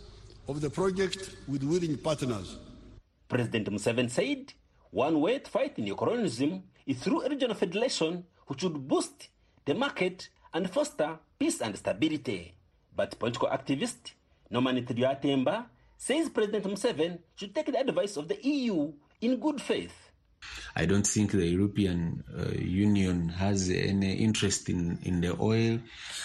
of 0.48 0.60
the 0.60 0.70
project 0.70 1.36
with 1.48 1.62
willing 1.62 1.96
partners. 1.98 2.58
President 3.28 3.70
Museveni 3.70 4.10
said 4.10 4.52
one 4.90 5.20
way 5.20 5.38
to 5.38 5.50
fight 5.50 5.76
neocolonialism 5.76 6.62
is 6.86 6.98
through 6.98 7.22
a 7.22 7.28
regional 7.28 7.54
federation 7.54 8.24
which 8.46 8.62
would 8.64 8.88
boost 8.88 9.28
the 9.64 9.74
market 9.74 10.28
and 10.52 10.68
foster 10.68 11.18
peace 11.38 11.60
and 11.60 11.76
stability. 11.76 12.54
But 12.96 13.18
political 13.18 13.48
activist 13.48 14.12
Norman 14.50 14.84
Triatemba 14.84 15.66
says 15.96 16.28
President 16.30 16.64
Museveni 16.64 17.18
should 17.36 17.54
take 17.54 17.70
the 17.70 17.78
advice 17.78 18.16
of 18.16 18.26
the 18.26 18.38
EU 18.42 18.92
in 19.20 19.36
good 19.38 19.60
faith. 19.60 20.09
I 20.76 20.86
don't 20.86 21.06
think 21.06 21.32
the 21.32 21.46
European 21.46 22.24
uh, 22.38 22.52
Union 22.58 23.28
has 23.28 23.68
any 23.70 24.14
interest 24.14 24.68
in, 24.68 24.98
in 25.02 25.20
the 25.20 25.36
oil, 25.40 25.78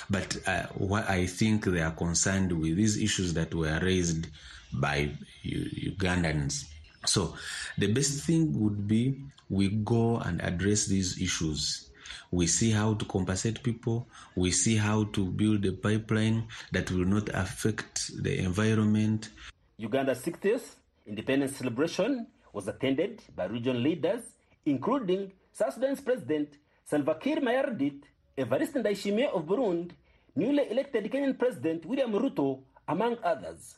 but 0.09 0.37
uh, 0.47 0.63
what 0.75 1.09
I 1.09 1.25
think 1.25 1.65
they 1.65 1.81
are 1.81 1.91
concerned 1.91 2.51
with 2.51 2.75
these 2.77 3.01
issues 3.01 3.33
that 3.33 3.53
were 3.53 3.79
raised 3.81 4.27
by 4.73 5.11
U- 5.43 5.91
Ugandans. 5.91 6.65
So 7.05 7.35
the 7.77 7.91
best 7.91 8.23
thing 8.25 8.59
would 8.61 8.87
be 8.87 9.21
we 9.49 9.69
go 9.69 10.17
and 10.17 10.41
address 10.41 10.85
these 10.85 11.21
issues. 11.21 11.89
We 12.31 12.47
see 12.47 12.71
how 12.71 12.95
to 12.95 13.05
compensate 13.05 13.61
people. 13.63 14.07
We 14.35 14.51
see 14.51 14.75
how 14.75 15.05
to 15.13 15.25
build 15.25 15.65
a 15.65 15.71
pipeline 15.71 16.47
that 16.71 16.91
will 16.91 17.05
not 17.05 17.29
affect 17.29 18.11
the 18.23 18.39
environment. 18.39 19.29
Uganda's 19.77 20.21
60th 20.23 20.75
independence 21.05 21.57
celebration 21.57 22.27
was 22.55 22.67
attended 22.69 23.21
by 23.35 23.45
regional 23.45 23.81
leaders, 23.81 24.23
including 24.65 25.31
South 25.51 25.73
Sudan's 25.73 25.99
President 25.99 26.57
Salva 26.85 27.15
Kiir 27.15 27.41
Mayardit, 27.41 28.03
Evariste 28.37 28.79
Ndayishimiye 28.81 29.27
of 29.33 29.43
Burundi, 29.45 29.91
newly 30.35 30.63
elected 30.71 31.11
Kenyan 31.11 31.37
President 31.37 31.85
William 31.85 32.13
Ruto, 32.13 32.61
among 32.87 33.17
others. 33.23 33.75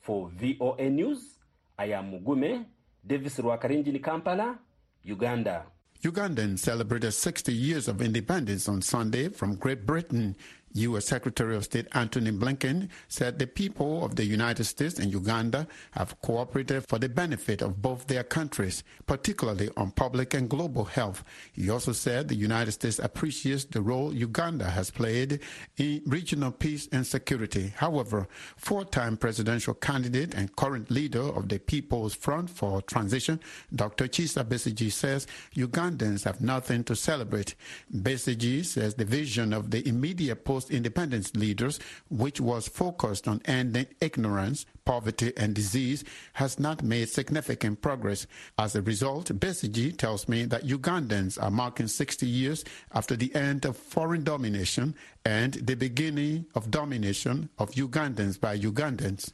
For 0.00 0.30
VOA 0.30 0.88
News, 0.88 1.38
I 1.76 1.86
am 1.92 2.12
Mugume 2.12 2.64
Davis 3.04 3.38
Rwakaringi, 3.38 4.02
Kampala, 4.02 4.58
Uganda. 5.02 5.64
Ugandans 6.02 6.60
celebrated 6.60 7.12
60 7.12 7.52
years 7.52 7.88
of 7.88 8.00
independence 8.00 8.68
on 8.68 8.80
Sunday 8.80 9.28
from 9.28 9.56
Great 9.56 9.84
Britain. 9.84 10.34
U.S. 10.74 11.06
Secretary 11.06 11.56
of 11.56 11.64
State 11.64 11.88
Antony 11.92 12.30
Blinken 12.30 12.88
said 13.08 13.38
the 13.38 13.46
people 13.46 14.04
of 14.04 14.16
the 14.16 14.24
United 14.24 14.64
States 14.64 14.98
and 14.98 15.12
Uganda 15.12 15.66
have 15.92 16.20
cooperated 16.22 16.86
for 16.86 16.98
the 16.98 17.08
benefit 17.08 17.60
of 17.60 17.82
both 17.82 18.06
their 18.06 18.22
countries, 18.22 18.84
particularly 19.06 19.68
on 19.76 19.90
public 19.90 20.34
and 20.34 20.48
global 20.48 20.84
health. 20.84 21.24
He 21.52 21.70
also 21.70 21.92
said 21.92 22.28
the 22.28 22.36
United 22.36 22.72
States 22.72 22.98
appreciates 22.98 23.64
the 23.64 23.82
role 23.82 24.14
Uganda 24.14 24.70
has 24.70 24.90
played 24.90 25.40
in 25.76 26.02
regional 26.06 26.52
peace 26.52 26.88
and 26.92 27.06
security. 27.06 27.72
However, 27.76 28.28
four-time 28.56 29.16
presidential 29.16 29.74
candidate 29.74 30.34
and 30.34 30.54
current 30.54 30.90
leader 30.90 31.22
of 31.22 31.48
the 31.48 31.58
People's 31.58 32.14
Front 32.14 32.50
for 32.50 32.80
Transition, 32.82 33.40
Dr. 33.74 34.06
Kizza 34.06 34.44
Besigye 34.44 34.92
says 34.92 35.26
Ugandans 35.54 36.24
have 36.24 36.40
nothing 36.40 36.84
to 36.84 36.94
celebrate. 36.94 37.54
Besigye 37.94 38.64
says 38.64 38.94
the 38.94 39.04
vision 39.04 39.52
of 39.52 39.70
the 39.70 39.86
immediate 39.88 40.44
post 40.44 40.59
independence 40.68 41.34
leaders, 41.36 41.78
which 42.10 42.40
was 42.40 42.68
focused 42.68 43.28
on 43.28 43.40
ending 43.44 43.86
ignorance, 44.00 44.66
poverty, 44.84 45.32
and 45.36 45.54
disease, 45.54 46.04
has 46.34 46.58
not 46.58 46.82
made 46.82 47.08
significant 47.08 47.80
progress. 47.80 48.26
As 48.58 48.74
a 48.74 48.82
result, 48.82 49.26
Besigye 49.38 49.96
tells 49.96 50.28
me 50.28 50.44
that 50.46 50.66
Ugandans 50.66 51.40
are 51.40 51.50
marking 51.50 51.86
60 51.86 52.26
years 52.26 52.64
after 52.92 53.16
the 53.16 53.34
end 53.34 53.64
of 53.64 53.76
foreign 53.76 54.24
domination 54.24 54.94
and 55.24 55.54
the 55.54 55.76
beginning 55.76 56.46
of 56.54 56.70
domination 56.70 57.48
of 57.58 57.70
Ugandans 57.70 58.40
by 58.40 58.58
Ugandans. 58.58 59.32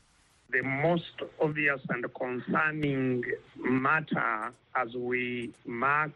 The 0.51 0.63
most 0.63 1.23
obvious 1.41 1.81
and 1.89 2.07
concerning 2.15 3.25
matter 3.57 4.53
as 4.77 4.95
we 4.95 5.53
mark 5.65 6.13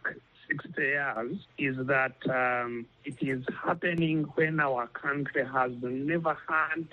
60 0.51 0.83
years 0.83 1.37
is 1.59 1.77
that 1.87 2.17
um, 2.29 2.87
it 3.05 3.17
is 3.21 3.45
happening 3.65 4.25
when 4.35 4.59
our 4.61 4.87
country 4.89 5.45
has 5.45 5.73
never 5.83 6.37
had 6.49 6.87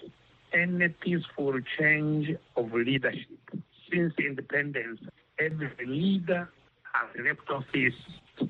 any 0.53 0.89
peaceful 0.89 1.59
change 1.77 2.35
of 2.55 2.73
leadership. 2.73 3.39
Since 3.91 4.13
independence, 4.19 5.01
every 5.39 5.71
leader 5.85 6.49
has 6.93 7.25
left 7.25 7.49
office 7.49 7.99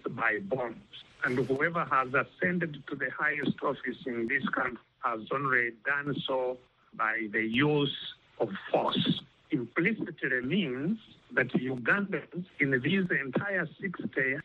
by 0.10 0.40
bombs. 0.44 0.76
And 1.24 1.38
whoever 1.38 1.86
has 1.86 2.10
ascended 2.14 2.84
to 2.88 2.96
the 2.96 3.10
highest 3.18 3.58
office 3.64 3.98
in 4.06 4.28
this 4.28 4.48
country 4.50 4.78
has 5.04 5.22
only 5.32 5.72
done 5.86 6.16
so 6.28 6.58
by 6.96 7.28
the 7.32 7.44
use 7.44 7.96
of 8.40 8.50
force. 8.72 9.22
Implicitly 9.52 10.42
means 10.44 11.00
that 11.34 11.48
Ugandans 11.54 12.46
in 12.60 12.72
these 12.82 13.06
entire 13.10 13.68
60 13.80 14.38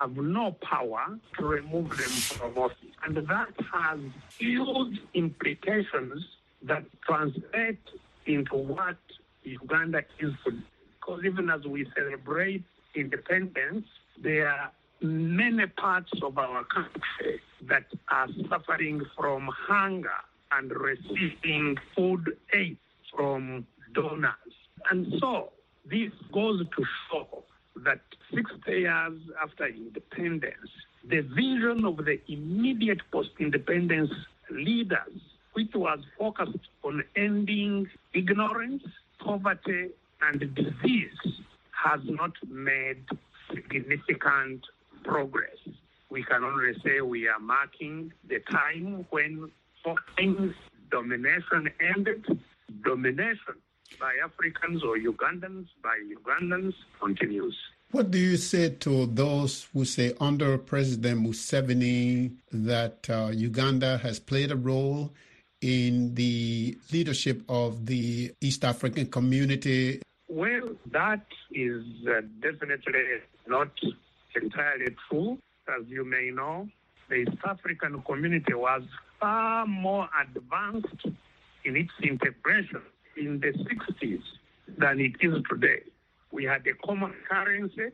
have 0.00 0.16
no 0.16 0.56
power 0.62 1.18
to 1.38 1.44
remove 1.44 1.90
them 1.90 2.08
from 2.08 2.58
office. 2.58 2.76
And 3.04 3.16
that 3.16 3.48
has 3.72 4.00
huge 4.38 4.98
implications 5.14 6.24
that 6.62 6.84
translate 7.06 7.78
into 8.26 8.56
what 8.56 8.96
Uganda 9.42 10.02
is 10.18 10.32
for. 10.42 10.52
Because 11.00 11.24
even 11.24 11.50
as 11.50 11.64
we 11.64 11.86
celebrate 11.96 12.64
independence, 12.94 13.86
there 14.22 14.48
are 14.48 14.72
many 15.02 15.66
parts 15.66 16.10
of 16.22 16.36
our 16.38 16.64
country 16.64 17.40
that 17.68 17.84
are 18.08 18.28
suffering 18.48 19.02
from 19.16 19.48
hunger 19.52 20.10
and 20.52 20.70
receiving 20.70 21.76
food 21.96 22.36
aid 22.52 22.76
from 23.14 23.66
donors. 23.94 24.34
And 24.90 25.12
so 25.20 25.50
this 25.90 26.12
goes 26.32 26.60
to 26.60 26.84
show 27.10 27.44
that 27.76 28.00
six 28.34 28.50
years 28.66 29.18
after 29.42 29.66
independence, 29.66 30.70
the 31.08 31.20
vision 31.20 31.84
of 31.84 31.96
the 31.98 32.20
immediate 32.28 33.00
post 33.10 33.30
independence 33.38 34.10
leaders, 34.50 35.20
which 35.54 35.74
was 35.74 36.00
focused 36.18 36.68
on 36.84 37.02
ending 37.16 37.88
ignorance, 38.14 38.82
poverty, 39.18 39.88
and 40.22 40.54
disease, 40.54 41.42
has 41.72 42.00
not 42.04 42.32
made 42.48 43.02
significant 43.52 44.66
progress. 45.04 45.56
We 46.10 46.22
can 46.24 46.44
only 46.44 46.74
say 46.84 47.00
we 47.00 47.28
are 47.28 47.38
marking 47.38 48.12
the 48.28 48.40
time 48.50 49.06
when 49.10 49.50
foreign 49.82 50.54
domination 50.90 51.70
ended. 51.80 52.26
Domination 52.84 53.54
by 53.98 54.14
Africans 54.22 54.82
or 54.82 54.96
Ugandans 54.96 55.66
by 55.82 55.96
Ugandans 56.16 56.74
continues. 57.00 57.56
What 57.90 58.10
do 58.10 58.18
you 58.18 58.36
say 58.36 58.70
to 58.70 59.06
those 59.06 59.66
who 59.72 59.84
say 59.84 60.14
under 60.20 60.56
President 60.58 61.26
Museveni 61.26 62.32
that 62.52 63.10
uh, 63.10 63.30
Uganda 63.34 63.98
has 63.98 64.20
played 64.20 64.52
a 64.52 64.56
role 64.56 65.12
in 65.60 66.14
the 66.14 66.78
leadership 66.92 67.42
of 67.48 67.86
the 67.86 68.32
East 68.40 68.64
African 68.64 69.06
community? 69.06 70.00
Well, 70.28 70.76
that 70.92 71.26
is 71.50 71.84
uh, 72.06 72.20
definitely 72.40 73.02
not 73.48 73.70
entirely 74.40 74.94
true. 75.08 75.38
As 75.68 75.86
you 75.88 76.04
may 76.04 76.30
know, 76.30 76.68
the 77.08 77.16
East 77.16 77.38
African 77.44 78.00
community 78.02 78.54
was 78.54 78.82
far 79.18 79.66
more 79.66 80.08
advanced 80.22 81.06
in 81.64 81.76
its 81.76 81.92
integration 82.02 82.82
in 83.20 83.38
the 83.40 83.52
60s 83.52 84.22
than 84.78 85.00
it 85.00 85.12
is 85.20 85.34
today. 85.48 85.82
We 86.32 86.44
had 86.44 86.66
a 86.66 86.74
common 86.86 87.14
currency, 87.28 87.88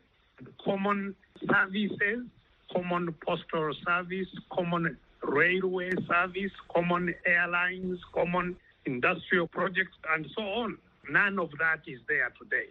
common 0.64 1.14
services, 1.50 2.26
common 2.72 3.14
postal 3.26 3.72
service, 3.84 4.28
common 4.52 4.96
railway 5.22 5.90
service, 6.06 6.52
common 6.72 7.14
airlines, 7.26 7.98
common 8.14 8.56
industrial 8.84 9.48
projects, 9.48 9.96
and 10.10 10.26
so 10.36 10.42
on. 10.42 10.78
None 11.10 11.38
of 11.38 11.50
that 11.58 11.80
is 11.86 12.00
there 12.08 12.32
today. 12.40 12.68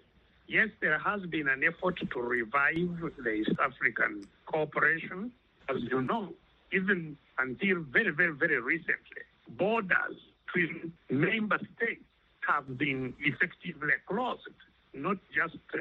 Yes, 0.47 0.69
there 0.79 0.99
has 0.99 1.21
been 1.23 1.47
an 1.47 1.63
effort 1.63 1.97
to 1.97 2.19
revive 2.19 3.11
the 3.17 3.29
East 3.29 3.57
African 3.59 4.23
cooperation. 4.45 5.31
As 5.67 5.77
you 5.81 6.01
know, 6.01 6.29
even 6.71 7.17
until 7.39 7.81
very, 7.81 8.11
very, 8.11 8.33
very 8.33 8.59
recently, 8.61 9.23
borders 9.57 10.15
between 10.45 10.93
member 11.09 11.59
states 11.75 12.03
have 12.47 12.77
been 12.77 13.13
effectively 13.19 13.93
closed, 14.07 14.41
not 14.93 15.17
just 15.33 15.57
uh, 15.73 15.77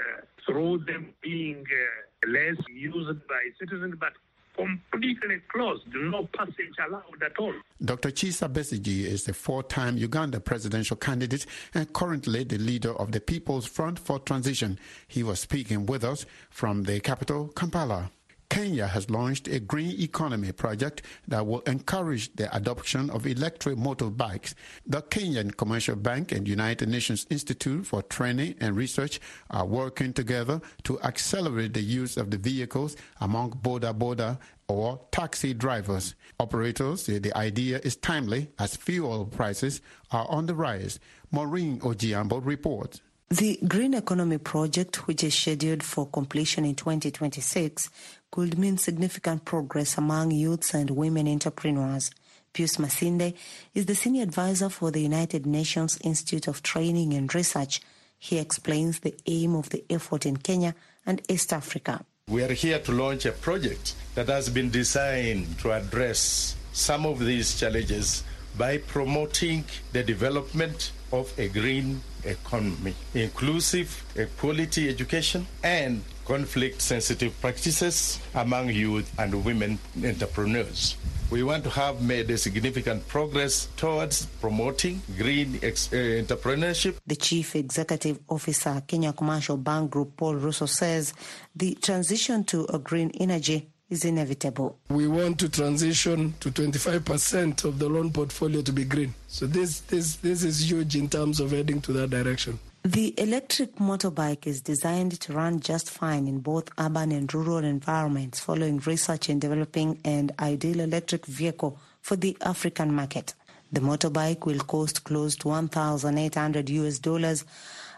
through 0.47 0.79
them 0.87 1.15
being 1.23 1.65
uh, 1.65 2.31
less 2.31 2.57
used 2.73 3.27
by 3.29 3.43
citizens, 3.59 3.95
but 3.99 4.13
completely 4.57 5.41
closed, 5.53 5.83
no 5.95 6.29
passage 6.37 6.75
allowed 6.87 7.23
at 7.25 7.37
all. 7.39 7.53
Dr. 7.85 8.11
Kizza 8.11 8.49
Besigye 8.49 9.05
is 9.07 9.25
the 9.25 9.35
four-time 9.35 9.97
Uganda 9.97 10.41
presidential 10.41 10.97
candidate 10.97 11.47
and 11.75 11.93
currently 11.93 12.45
the 12.45 12.59
leader 12.59 12.93
of 12.95 13.13
the 13.13 13.21
People's 13.21 13.67
Front 13.67 13.99
for 13.99 14.19
Transition. 14.21 14.79
He 15.09 15.23
was 15.23 15.41
speaking 15.41 15.87
with 15.87 16.05
us 16.05 16.25
from 16.51 16.85
the 16.85 17.01
capital, 17.01 17.49
Kampala. 17.49 18.11
Kenya 18.55 18.87
has 18.87 19.11
launched 19.11 19.49
a 19.49 19.59
green 19.59 20.01
economy 20.01 20.53
project 20.53 21.03
that 21.27 21.45
will 21.45 21.63
encourage 21.63 22.33
the 22.37 22.55
adoption 22.57 23.11
of 23.11 23.27
electric 23.27 23.77
motorbikes. 23.77 24.55
The 24.87 25.03
Kenyan 25.03 25.57
Commercial 25.57 25.97
Bank 25.97 26.31
and 26.31 26.47
United 26.47 26.89
Nations 26.89 27.27
Institute 27.31 27.85
for 27.85 28.01
Training 28.03 28.55
and 28.61 28.77
Research 28.77 29.19
are 29.51 29.67
working 29.67 30.13
together 30.13 30.61
to 30.85 31.01
accelerate 31.03 31.75
the 31.75 31.83
use 31.83 32.17
of 32.17 32.31
the 32.31 32.39
vehicles 32.39 32.97
among 33.21 33.55
boda 33.55 33.93
boda 33.93 34.39
or 34.69 35.01
taxi 35.11 35.53
drivers. 35.53 36.15
Operators 36.39 37.03
say 37.03 37.19
the 37.19 37.37
idea 37.37 37.81
is 37.83 37.97
timely 37.97 38.53
as 38.61 38.77
fuel 38.77 39.25
prices 39.25 39.81
are 40.13 40.31
on 40.31 40.47
the 40.47 40.55
rise. 40.55 41.01
Maureen 41.33 41.81
Ojiambo 41.81 42.41
reports. 42.41 43.01
The 43.31 43.59
Green 43.67 43.95
Economy 43.95 44.39
Project, 44.39 45.07
which 45.09 45.25
is 45.25 45.35
scheduled 45.35 45.83
for 45.83 46.07
completion 46.07 46.65
in 46.65 46.75
2026, 46.75 47.91
could 48.31 48.59
mean 48.59 48.79
significant 48.79 49.45
progress 49.45 49.97
among 49.97 50.31
youths 50.31 50.75
and 50.75 50.91
women 50.91 51.27
entrepreneurs. 51.27 52.11
Pius 52.53 52.77
Masinde 52.77 53.35
is 53.75 53.87
the 53.87 53.95
senior 53.95 54.23
advisor 54.23 54.69
for 54.69 54.91
the 54.91 55.01
United 55.01 55.47
Nations 55.47 55.99
Institute 56.05 56.47
of 56.47 56.63
Training 56.63 57.15
and 57.15 57.35
Research. 57.35 57.81
He 58.19 58.39
explains 58.39 59.01
the 59.01 59.15
aim 59.27 59.57
of 59.57 59.71
the 59.71 59.85
effort 59.91 60.27
in 60.27 60.37
Kenya 60.37 60.75
and 61.05 61.21
East 61.29 61.53
Africa. 61.53 62.05
We 62.29 62.45
are 62.45 62.53
here 62.53 62.79
to 62.79 62.93
launch 62.93 63.27
a 63.27 63.33
project 63.33 63.95
that 64.15 64.29
has 64.29 64.49
been 64.49 64.71
designed 64.71 65.59
to 65.61 65.73
address 65.73 66.57
some 66.73 67.07
of 67.07 67.19
these 67.19 67.59
challenges 67.59 68.23
by 68.57 68.79
promoting 68.79 69.65
the 69.93 70.03
development 70.03 70.93
of 71.21 71.39
a 71.39 71.49
green 71.49 72.01
economy, 72.25 72.95
inclusive 73.15 74.05
equality 74.17 74.89
education, 74.89 75.47
and 75.63 76.03
conflict 76.25 76.81
sensitive 76.81 77.39
practices 77.41 78.19
among 78.35 78.71
youth 78.71 79.11
and 79.19 79.45
women 79.45 79.79
entrepreneurs. 80.03 80.97
We 81.31 81.43
want 81.43 81.65
to 81.65 81.71
have 81.71 82.03
made 82.03 82.31
a 82.31 82.39
significant 82.39 83.07
progress 83.09 83.69
towards 83.77 84.27
promoting 84.41 85.03
green 85.19 85.59
ex- 85.63 85.93
uh, 85.93 86.23
entrepreneurship. 86.23 86.97
The 87.07 87.17
Chief 87.17 87.57
Executive 87.57 88.21
Officer, 88.29 88.83
Kenya 88.87 89.13
Commercial 89.13 89.57
Bank 89.57 89.91
Group, 89.91 90.17
Paul 90.17 90.37
Russo, 90.37 90.67
says 90.67 91.13
the 91.57 91.75
transition 91.77 92.45
to 92.45 92.67
a 92.73 92.79
green 92.79 93.11
energy 93.21 93.69
is 93.95 94.05
inevitable. 94.05 94.77
We 94.91 95.07
want 95.09 95.39
to 95.41 95.49
transition 95.49 96.35
to 96.41 96.51
25% 96.51 97.65
of 97.65 97.79
the 97.79 97.89
loan 97.89 98.11
portfolio 98.11 98.61
to 98.63 98.73
be 98.73 98.85
green. 98.85 99.15
So 99.29 99.47
this, 99.47 99.81
this, 99.81 100.17
this 100.17 100.43
is 100.43 100.71
huge 100.71 100.97
in 100.97 101.09
terms 101.09 101.41
of 101.41 101.53
heading 101.53 101.81
to 101.83 101.93
that 101.95 102.11
direction. 102.11 102.59
The 102.83 103.15
electric 103.19 103.77
motorbike 103.77 104.47
is 104.47 104.61
designed 104.61 105.19
to 105.21 105.33
run 105.33 105.61
just 105.61 105.89
fine 105.89 106.29
in 106.29 106.41
both 106.41 106.69
urban 106.79 107.13
and 107.13 107.33
rural 107.33 107.65
environments 107.65 108.41
following 108.41 108.79
research 108.81 109.31
in 109.31 109.39
developing 109.39 110.01
an 110.05 110.33
ideal 110.39 110.81
electric 110.81 111.25
vehicle 111.25 111.79
for 112.03 112.17
the 112.17 112.37
African 112.43 112.93
market. 112.93 113.33
The 113.73 113.81
motorbike 113.81 114.45
will 114.45 114.61
cost 114.61 115.05
close 115.05 115.35
to 115.37 115.49
1,800 115.49 116.69
US 116.69 116.99
dollars, 116.99 117.45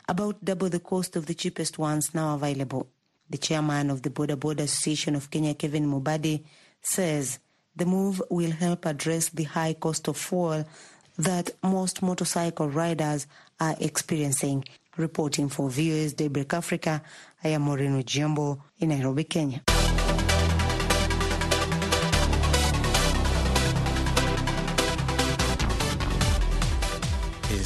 about 0.08 0.44
double 0.44 0.68
the 0.68 0.78
cost 0.78 1.16
of 1.16 1.26
the 1.26 1.34
cheapest 1.34 1.78
ones 1.78 2.14
now 2.14 2.34
available. 2.36 2.86
The 3.28 3.38
chairman 3.38 3.90
of 3.90 4.02
the 4.02 4.10
Boda 4.10 4.36
Boda 4.36 4.60
Association 4.60 5.16
of 5.16 5.30
Kenya, 5.30 5.54
Kevin 5.54 5.86
Mubadi, 5.86 6.44
says 6.80 7.38
the 7.74 7.84
move 7.84 8.22
will 8.30 8.52
help 8.52 8.86
address 8.86 9.28
the 9.30 9.44
high 9.44 9.74
cost 9.74 10.08
of 10.08 10.16
fuel 10.16 10.64
that 11.18 11.50
most 11.62 12.02
motorcycle 12.02 12.68
riders 12.68 13.26
are 13.60 13.76
experiencing. 13.80 14.64
Reporting 14.96 15.50
for 15.50 15.68
VOA's 15.68 16.14
Daybreak 16.14 16.54
Africa, 16.54 17.02
I 17.44 17.48
am 17.48 17.62
Maureen 17.62 18.02
Ojiambo 18.02 18.60
in 18.78 18.88
Nairobi, 18.88 19.24
Kenya. 19.24 19.62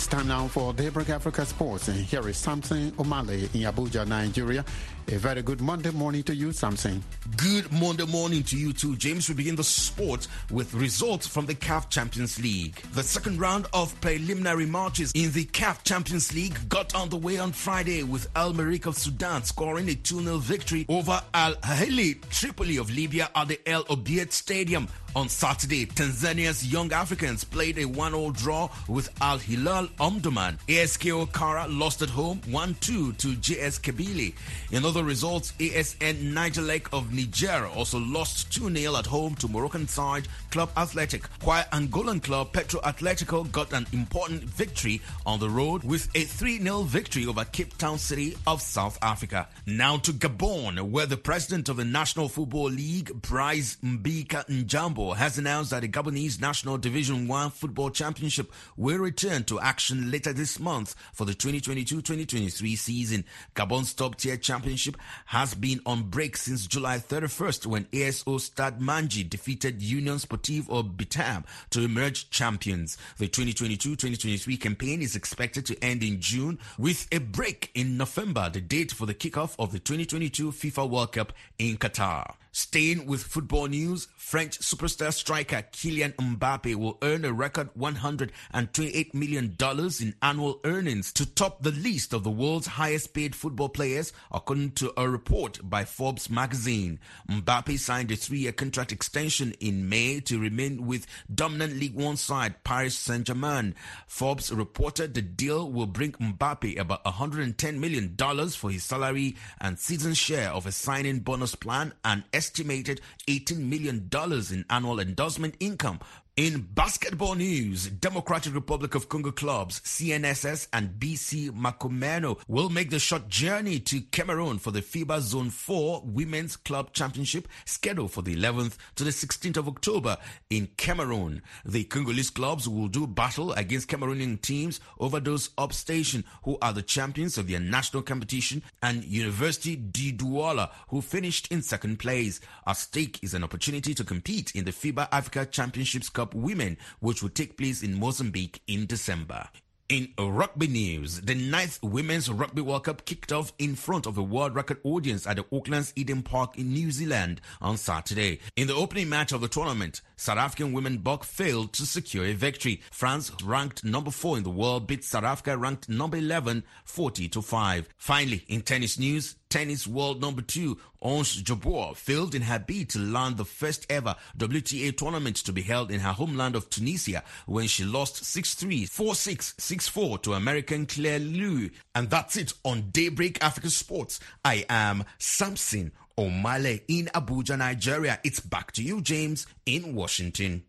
It's 0.00 0.06
time 0.06 0.28
now 0.28 0.48
for 0.48 0.72
Daybreak 0.72 1.10
Africa 1.10 1.44
Sports, 1.44 1.88
and 1.88 1.98
here 1.98 2.26
is 2.26 2.38
Samson 2.38 2.90
Omale 2.92 3.54
in 3.54 3.70
Abuja, 3.70 4.08
Nigeria. 4.08 4.64
A 5.08 5.16
very 5.18 5.42
good 5.42 5.60
Monday 5.60 5.90
morning 5.90 6.22
to 6.22 6.34
you, 6.34 6.52
Samson. 6.52 7.02
Good 7.36 7.70
Monday 7.70 8.06
morning 8.06 8.42
to 8.44 8.56
you 8.56 8.72
too, 8.72 8.96
James. 8.96 9.28
We 9.28 9.34
begin 9.34 9.56
the 9.56 9.64
sport 9.64 10.26
with 10.50 10.72
results 10.72 11.26
from 11.26 11.44
the 11.44 11.54
CAF 11.54 11.90
Champions 11.90 12.40
League. 12.40 12.76
The 12.94 13.02
second 13.02 13.40
round 13.40 13.66
of 13.74 13.98
preliminary 14.00 14.64
matches 14.64 15.12
in 15.14 15.32
the 15.32 15.44
CAF 15.44 15.82
Champions 15.84 16.32
League 16.32 16.56
got 16.70 16.94
underway 16.94 17.36
on 17.38 17.52
Friday 17.52 18.02
with 18.02 18.26
Al 18.36 18.54
Merrikh 18.54 18.86
of 18.86 18.96
Sudan 18.96 19.42
scoring 19.44 19.90
a 19.90 19.94
2-0 19.94 20.40
victory 20.40 20.86
over 20.88 21.20
Al 21.34 21.56
Ahly 21.56 22.18
Tripoli 22.30 22.78
of 22.78 22.90
Libya 22.90 23.28
at 23.34 23.48
the 23.48 23.60
El 23.68 23.84
Obeid 23.90 24.32
Stadium. 24.32 24.88
On 25.16 25.28
Saturday, 25.28 25.86
Tanzania's 25.86 26.64
Young 26.64 26.92
Africans 26.92 27.42
played 27.42 27.78
a 27.78 27.84
1-0 27.84 28.32
draw 28.36 28.68
with 28.86 29.10
Al 29.20 29.38
Hilal 29.38 29.88
Omdurman. 29.98 30.56
ASKO 30.68 31.26
Kara 31.32 31.66
lost 31.66 32.00
at 32.00 32.10
home 32.10 32.38
1-2 32.46 33.16
to 33.16 33.28
JS 33.34 33.80
Kabylie. 33.80 34.34
In 34.70 34.84
other 34.84 35.02
results, 35.02 35.52
ASN 35.58 36.32
Nigelec 36.32 36.86
of 36.92 37.12
Niger 37.12 37.66
also 37.66 37.98
lost 37.98 38.50
2-0 38.52 38.96
at 38.96 39.06
home 39.06 39.34
to 39.34 39.48
Moroccan 39.48 39.88
side 39.88 40.28
Club 40.52 40.70
Athletic, 40.76 41.26
while 41.42 41.64
Angolan 41.72 42.22
club 42.22 42.52
Petro 42.52 42.80
Atletico 42.82 43.50
got 43.50 43.72
an 43.72 43.86
important 43.92 44.44
victory 44.44 45.00
on 45.26 45.40
the 45.40 45.50
road 45.50 45.82
with 45.82 46.06
a 46.14 46.24
3-0 46.24 46.86
victory 46.86 47.26
over 47.26 47.44
Cape 47.46 47.76
Town 47.78 47.98
City 47.98 48.36
of 48.46 48.62
South 48.62 48.96
Africa. 49.02 49.48
Now 49.66 49.96
to 49.98 50.12
Gabon, 50.12 50.80
where 50.90 51.06
the 51.06 51.16
president 51.16 51.68
of 51.68 51.78
the 51.78 51.84
National 51.84 52.28
Football 52.28 52.70
League, 52.70 53.12
Bryce 53.22 53.76
Mbika 53.82 54.46
Njambo, 54.46 54.99
has 55.08 55.38
announced 55.38 55.70
that 55.70 55.80
the 55.80 55.88
Gabonese 55.88 56.40
National 56.40 56.76
Division 56.76 57.26
1 57.26 57.50
Football 57.50 57.90
Championship 57.90 58.52
will 58.76 58.98
return 58.98 59.44
to 59.44 59.58
action 59.58 60.10
later 60.10 60.32
this 60.32 60.60
month 60.60 60.94
for 61.14 61.24
the 61.24 61.32
2022-2023 61.32 62.76
season. 62.76 63.24
Gabon's 63.54 63.94
top-tier 63.94 64.36
championship 64.36 64.96
has 65.26 65.54
been 65.54 65.80
on 65.86 66.04
break 66.04 66.36
since 66.36 66.66
July 66.66 66.98
31st 66.98 67.66
when 67.66 67.84
ASO 67.86 68.38
Stade 68.38 68.78
Mandji 68.78 69.28
defeated 69.28 69.80
Union 69.80 70.18
Sportive 70.18 70.68
of 70.70 70.96
Bitam 70.96 71.44
to 71.70 71.82
emerge 71.82 72.28
champions. 72.28 72.98
The 73.16 73.28
2022-2023 73.28 74.60
campaign 74.60 75.00
is 75.00 75.16
expected 75.16 75.64
to 75.66 75.82
end 75.82 76.02
in 76.02 76.20
June 76.20 76.58
with 76.78 77.08
a 77.10 77.18
break 77.18 77.70
in 77.74 77.96
November, 77.96 78.50
the 78.50 78.60
date 78.60 78.92
for 78.92 79.06
the 79.06 79.14
kickoff 79.14 79.54
of 79.58 79.72
the 79.72 79.78
2022 79.78 80.52
FIFA 80.52 80.90
World 80.90 81.12
Cup 81.12 81.32
in 81.58 81.78
Qatar. 81.78 82.34
Staying 82.52 83.06
with 83.06 83.22
football 83.22 83.66
news, 83.66 84.08
French 84.16 84.58
superstar 84.58 85.12
striker 85.12 85.62
Kylian 85.72 86.14
Mbappe 86.14 86.74
will 86.74 86.98
earn 87.02 87.24
a 87.24 87.32
record 87.32 87.70
$128 87.78 89.14
million 89.14 89.56
in 90.00 90.14
annual 90.20 90.60
earnings 90.64 91.12
to 91.12 91.26
top 91.26 91.62
the 91.62 91.70
list 91.70 92.12
of 92.12 92.24
the 92.24 92.30
world's 92.30 92.66
highest 92.66 93.14
paid 93.14 93.36
football 93.36 93.68
players, 93.68 94.12
according 94.32 94.72
to 94.72 94.92
a 94.96 95.08
report 95.08 95.60
by 95.62 95.84
Forbes 95.84 96.28
magazine. 96.28 96.98
Mbappe 97.28 97.78
signed 97.78 98.10
a 98.10 98.16
three-year 98.16 98.52
contract 98.52 98.90
extension 98.90 99.54
in 99.60 99.88
May 99.88 100.18
to 100.20 100.40
remain 100.40 100.86
with 100.86 101.06
dominant 101.32 101.74
League 101.74 101.94
One 101.94 102.16
side 102.16 102.64
Paris 102.64 102.96
Saint-Germain. 102.96 103.76
Forbes 104.08 104.50
reported 104.52 105.14
the 105.14 105.22
deal 105.22 105.70
will 105.70 105.86
bring 105.86 106.12
Mbappe 106.12 106.78
about 106.80 107.04
$110 107.04 107.78
million 107.78 108.16
for 108.50 108.70
his 108.70 108.82
salary 108.82 109.36
and 109.60 109.78
season 109.78 110.14
share 110.14 110.50
of 110.50 110.66
a 110.66 110.72
signing 110.72 111.20
bonus 111.20 111.54
plan 111.54 111.92
and 112.04 112.24
estimated 112.40 113.02
$18 113.28 113.58
million 113.58 114.08
in 114.50 114.64
annual 114.70 114.98
endorsement 114.98 115.54
income. 115.60 116.00
In 116.40 116.66
basketball 116.72 117.34
news, 117.34 117.88
Democratic 117.88 118.54
Republic 118.54 118.94
of 118.94 119.10
Congo 119.10 119.30
clubs 119.30 119.80
CNSS 119.80 120.68
and 120.72 120.98
BC 120.98 121.50
Makomeno 121.50 122.40
will 122.48 122.70
make 122.70 122.88
the 122.88 122.98
short 122.98 123.28
journey 123.28 123.78
to 123.80 124.00
Cameroon 124.00 124.58
for 124.58 124.70
the 124.70 124.80
FIBA 124.80 125.20
Zone 125.20 125.50
4 125.50 126.00
Women's 126.02 126.56
Club 126.56 126.94
Championship 126.94 127.46
scheduled 127.66 128.12
for 128.12 128.22
the 128.22 128.34
11th 128.34 128.78
to 128.94 129.04
the 129.04 129.10
16th 129.10 129.58
of 129.58 129.68
October 129.68 130.16
in 130.48 130.66
Cameroon. 130.78 131.42
The 131.66 131.84
Congolese 131.84 132.30
clubs 132.30 132.66
will 132.66 132.88
do 132.88 133.06
battle 133.06 133.52
against 133.52 133.90
Cameroonian 133.90 134.40
teams 134.40 134.80
Overdose 134.98 135.50
Up 135.58 135.74
Station 135.74 136.24
who 136.44 136.56
are 136.62 136.72
the 136.72 136.80
champions 136.80 137.36
of 137.36 137.48
their 137.48 137.60
national 137.60 138.02
competition 138.02 138.62
and 138.82 139.04
University 139.04 139.76
di 139.76 140.10
Douala 140.10 140.70
who 140.88 141.02
finished 141.02 141.52
in 141.52 141.60
second 141.60 141.98
place. 141.98 142.40
At 142.66 142.78
stake 142.78 143.18
is 143.22 143.34
an 143.34 143.44
opportunity 143.44 143.92
to 143.92 144.04
compete 144.04 144.52
in 144.54 144.64
the 144.64 144.72
FIBA 144.72 145.06
Africa 145.12 145.44
Championships 145.44 146.08
Cup 146.08 146.29
Women, 146.34 146.78
which 147.00 147.22
will 147.22 147.30
take 147.30 147.56
place 147.56 147.82
in 147.82 147.98
Mozambique 147.98 148.62
in 148.66 148.86
December. 148.86 149.48
In 149.90 150.14
rugby 150.16 150.68
news, 150.68 151.20
the 151.20 151.34
ninth 151.34 151.80
Women's 151.82 152.30
Rugby 152.30 152.62
World 152.62 152.84
Cup 152.84 153.04
kicked 153.04 153.32
off 153.32 153.52
in 153.58 153.74
front 153.74 154.06
of 154.06 154.16
a 154.16 154.22
world 154.22 154.54
record 154.54 154.78
audience 154.84 155.26
at 155.26 155.34
the 155.34 155.44
Auckland's 155.50 155.92
Eden 155.96 156.22
Park 156.22 156.56
in 156.56 156.72
New 156.72 156.92
Zealand 156.92 157.40
on 157.60 157.76
Saturday. 157.76 158.38
In 158.54 158.68
the 158.68 158.74
opening 158.76 159.08
match 159.08 159.32
of 159.32 159.40
the 159.40 159.48
tournament, 159.48 160.00
South 160.14 160.38
African 160.38 160.72
women 160.72 160.98
Buck 160.98 161.24
failed 161.24 161.72
to 161.72 161.86
secure 161.86 162.24
a 162.24 162.34
victory. 162.34 162.82
France, 162.92 163.32
ranked 163.42 163.82
number 163.82 164.12
4 164.12 164.36
in 164.36 164.44
the 164.44 164.50
world, 164.50 164.86
beat 164.86 165.02
South 165.02 165.24
Africa, 165.24 165.58
ranked 165.58 165.88
number 165.88 166.18
11, 166.18 166.62
40 166.84 167.28
to 167.30 167.42
5. 167.42 167.88
Finally, 167.96 168.44
in 168.46 168.60
tennis 168.60 168.96
news, 168.96 169.34
tennis 169.50 169.86
world 169.86 170.20
number 170.20 170.40
2, 170.40 170.78
Ons 171.02 171.42
Jabeur, 171.42 171.94
failed 171.94 172.34
in 172.34 172.42
her 172.42 172.58
bid 172.58 172.88
to 172.90 172.98
land 172.98 173.36
the 173.36 173.44
first 173.44 173.84
ever 173.90 174.14
WTA 174.38 174.96
tournament 174.96 175.36
to 175.36 175.52
be 175.52 175.62
held 175.62 175.90
in 175.90 176.00
her 176.00 176.12
homeland 176.12 176.56
of 176.56 176.70
Tunisia 176.70 177.22
when 177.46 177.66
she 177.66 177.84
lost 177.84 178.22
6-3, 178.22 178.84
4-6, 178.84 179.56
6-4 179.56 180.22
to 180.22 180.34
American 180.34 180.86
Claire 180.86 181.18
Liu. 181.18 181.70
And 181.94 182.08
that's 182.08 182.36
it 182.36 182.54
on 182.64 182.90
Daybreak 182.90 183.42
Africa 183.42 183.68
Sports. 183.68 184.20
I 184.44 184.64
am 184.70 185.04
Samson 185.18 185.92
Omale 186.16 186.82
in 186.88 187.06
Abuja, 187.06 187.58
Nigeria. 187.58 188.20
It's 188.24 188.40
back 188.40 188.72
to 188.72 188.82
you, 188.82 189.00
James, 189.00 189.46
in 189.66 189.94
Washington. 189.94 190.62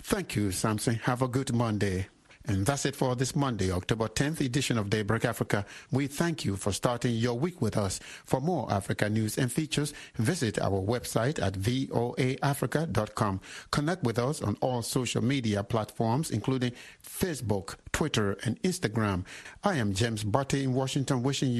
Thank 0.00 0.36
you, 0.36 0.52
Samson. 0.52 0.94
Have 1.04 1.22
a 1.22 1.28
good 1.28 1.52
Monday. 1.52 2.06
And 2.48 2.64
that's 2.64 2.86
it 2.86 2.96
for 2.96 3.14
this 3.14 3.36
Monday, 3.36 3.70
October 3.70 4.08
10th 4.08 4.40
edition 4.40 4.78
of 4.78 4.88
Daybreak 4.88 5.26
Africa. 5.26 5.66
We 5.92 6.06
thank 6.06 6.46
you 6.46 6.56
for 6.56 6.72
starting 6.72 7.14
your 7.14 7.38
week 7.38 7.60
with 7.60 7.76
us. 7.76 8.00
For 8.24 8.40
more 8.40 8.72
Africa 8.72 9.10
news 9.10 9.36
and 9.36 9.52
features, 9.52 9.92
visit 10.16 10.58
our 10.58 10.80
website 10.80 11.42
at 11.42 11.52
voaafrica.com. 11.52 13.40
Connect 13.70 14.02
with 14.02 14.18
us 14.18 14.40
on 14.40 14.56
all 14.62 14.80
social 14.80 15.22
media 15.22 15.62
platforms, 15.62 16.30
including 16.30 16.72
Facebook, 17.06 17.74
Twitter, 17.92 18.38
and 18.44 18.58
Instagram. 18.62 19.26
I 19.62 19.76
am 19.76 19.92
James 19.92 20.24
Butty 20.24 20.64
in 20.64 20.72
Washington, 20.72 21.22
wishing 21.22 21.50
you 21.50 21.56